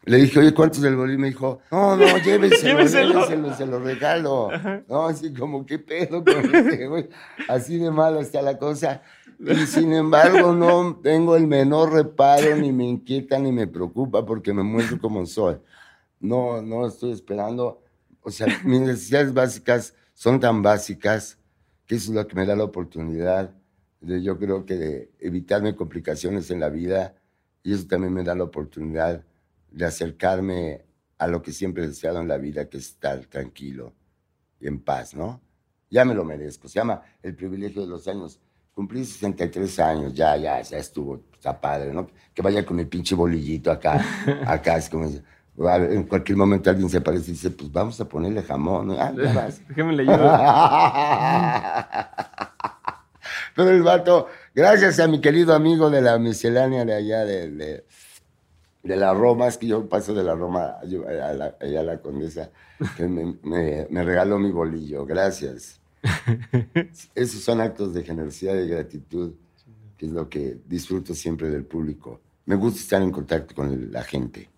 [0.05, 1.19] Le dije, oye, ¿cuántos del bolillo?
[1.19, 4.49] Me dijo, no, no, lléveselo, lléveselo, se lo regalo.
[4.87, 7.09] No, así como, ¿qué pedo con este güey?
[7.47, 9.01] Así de malo está la cosa.
[9.39, 14.53] Y sin embargo, no tengo el menor reparo, ni me inquieta, ni me preocupa, porque
[14.53, 15.57] me muestro como soy.
[16.19, 17.81] No, no estoy esperando.
[18.21, 21.39] O sea, mis necesidades básicas son tan básicas
[21.85, 23.51] que eso es lo que me da la oportunidad
[24.01, 27.15] de, yo creo que de evitarme complicaciones en la vida
[27.65, 29.25] y eso también me da la oportunidad
[29.71, 30.85] de acercarme
[31.17, 33.91] a lo que siempre he deseado en la vida, que es estar tranquilo
[34.59, 35.41] y en paz, ¿no?
[35.89, 36.67] Ya me lo merezco.
[36.67, 38.39] Se llama el privilegio de los años.
[38.71, 42.07] Cumplí 63 años, ya, ya, ya estuvo, está padre, ¿no?
[42.35, 43.99] Que vaya con mi pinche bolillito acá,
[44.45, 45.09] acá, es como,
[45.57, 48.91] en cualquier momento alguien se aparece y dice, pues vamos a ponerle jamón.
[48.91, 49.11] Ah,
[49.69, 50.17] Déjame le ayudo.
[53.55, 57.83] Pero el vato, gracias a mi querido amigo de la miscelánea de allá de,
[58.83, 62.49] de, la Roma, es que yo paso de la Roma a la, a la Condesa,
[62.95, 65.05] que me, me, regaló mi bolillo.
[65.05, 65.81] Gracias.
[67.15, 69.33] Esos son actos de generosidad y gratitud,
[69.97, 72.21] que es lo que disfruto siempre del público.
[72.45, 74.49] Me gusta estar en contacto con la gente.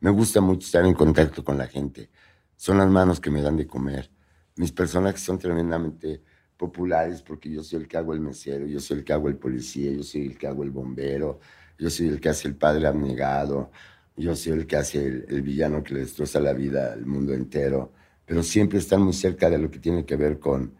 [0.00, 2.10] Me gusta mucho estar en contacto con la gente.
[2.56, 4.10] Son las manos que me dan de comer.
[4.56, 6.22] Mis personajes son tremendamente
[6.56, 9.36] populares porque yo soy el que hago el mesero, yo soy el que hago el
[9.36, 11.40] policía, yo soy el que hago el bombero,
[11.78, 13.70] yo soy el que hace el padre abnegado,
[14.16, 17.92] yo soy el que hace el, villano que le destroza la vida al mundo entero,
[18.24, 20.72] pero siempre están muy cerca de lo que tiene que ver con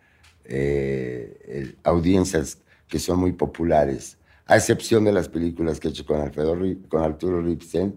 [0.45, 6.21] eh, audiencias que son muy populares, a excepción de las películas que he hecho con,
[6.21, 6.57] Alfredo,
[6.89, 7.97] con Arturo Ripstein,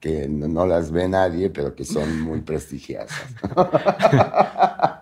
[0.00, 3.10] que no, las ve nadie, pero que son muy prestigiosas.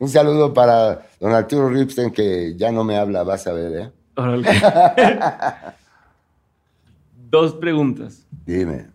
[0.00, 3.92] Un saludo para don Arturo Ripstein, que ya no me habla, vas a ver, ¿eh?
[7.30, 8.26] Dos preguntas.
[8.46, 8.86] Dime.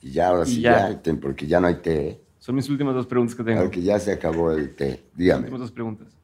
[0.00, 0.96] Y ya, ahora sí, ya.
[1.20, 2.08] porque ya no hay té.
[2.08, 2.20] ¿eh?
[2.38, 3.62] Son mis últimas dos preguntas que tengo.
[3.62, 5.02] Porque ya se acabó el té.
[5.16, 5.40] Dígame.
[5.40, 6.16] Últimas dos preguntas.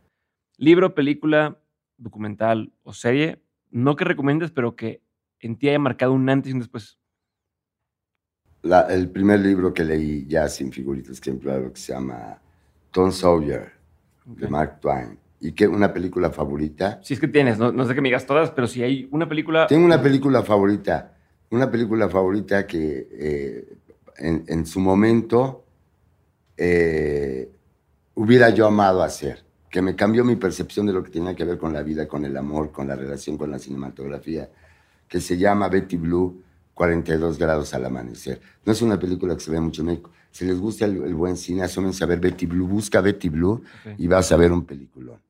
[0.59, 1.59] Libro, película,
[1.99, 3.43] documental o serie,
[3.73, 5.03] no que recomiendes, pero que
[5.41, 7.01] en ti haya marcado un antes y un después.
[8.63, 12.39] el primer libro que leí ya sin figuritas, que que se llama
[12.93, 13.74] Tom Sawyer
[14.25, 15.19] de Mark Twain.
[15.41, 15.69] ¿Y qué?
[15.69, 17.01] ¿Una película favorita?
[17.03, 19.67] Si es que tienes, no, sé que me digas todas, pero si hay una película...
[19.67, 21.17] Tengo una película favorita,
[21.51, 23.77] una película favorita que eh,
[24.19, 25.65] en, su momento
[26.57, 27.51] eh,
[28.15, 31.59] hubiera yo amado hacer, que me cambió mi percepción de lo que tenía que ver
[31.59, 34.49] con la vida, con el amor, con la relación con la cinematografía,
[35.07, 36.43] que se llama Betty Blue,
[36.73, 38.41] 42 grados al amanecer.
[38.65, 41.37] No es una película que se ve mucho en México, si les gusta el, buen
[41.37, 43.63] cine, asómense a ver Betty Blue, busca Betty Blue
[43.97, 45.21] y vas a ver un peliculón.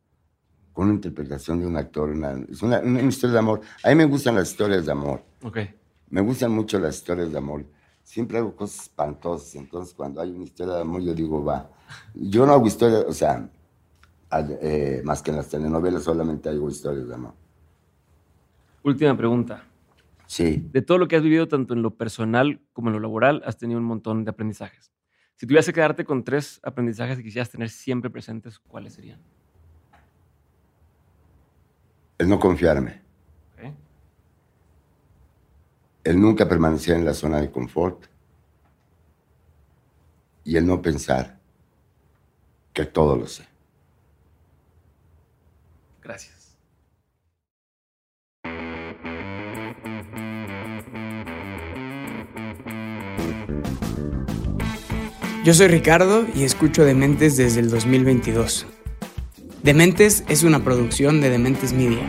[0.73, 3.61] Con una interpretación de un actor, una, es una, historia de amor.
[3.83, 5.23] A mí me gustan las historias de amor.
[5.43, 5.75] Okay.
[6.09, 7.67] Me gustan mucho las historias de amor.
[8.03, 11.71] Siempre hago cosas espantosas, entonces cuando hay una historia de amor yo digo, va.
[12.15, 13.47] Yo no hago historias, o sea,
[14.63, 17.35] eh, más que en las telenovelas solamente hago historias de amor.
[18.83, 19.65] Última pregunta.
[20.27, 20.67] Sí.
[20.73, 23.59] De todo lo que has vivido, tanto en lo personal como en lo laboral, has
[23.59, 24.94] tenido un montón de aprendizajes.
[25.37, 29.21] Si tuvieras que quedarte con tres aprendizajes que quisieras tener siempre presentes, ¿cuáles serían?
[32.19, 33.03] El no confiarme.
[36.05, 38.05] El nunca permanecer en la zona de confort.
[40.45, 41.41] Y el no pensar
[42.75, 43.49] que todo lo sé.
[46.03, 46.44] Gracias.
[55.45, 58.65] Yo soy Ricardo y escucho Dementes desde el 2022.
[59.63, 62.01] Dementes es una producción de Dementes Media.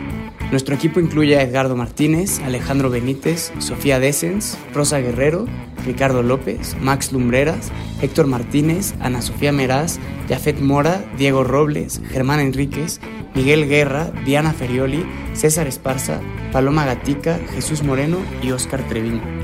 [0.50, 5.44] Nuestro equipo incluye a Edgardo Martínez, Alejandro Benítez, Sofía Dessens, Rosa Guerrero,
[5.84, 9.98] Ricardo López, Max Lumbreras, Héctor Martínez, Ana Sofía Meraz,
[10.30, 13.02] Jafet Mora, Diego Robles, Germán Enríquez,
[13.34, 15.04] Miguel Guerra, Diana Ferioli,
[15.34, 16.22] César Esparza,
[16.52, 19.35] Paloma Gatica, Jesús Moreno y Óscar Treviño.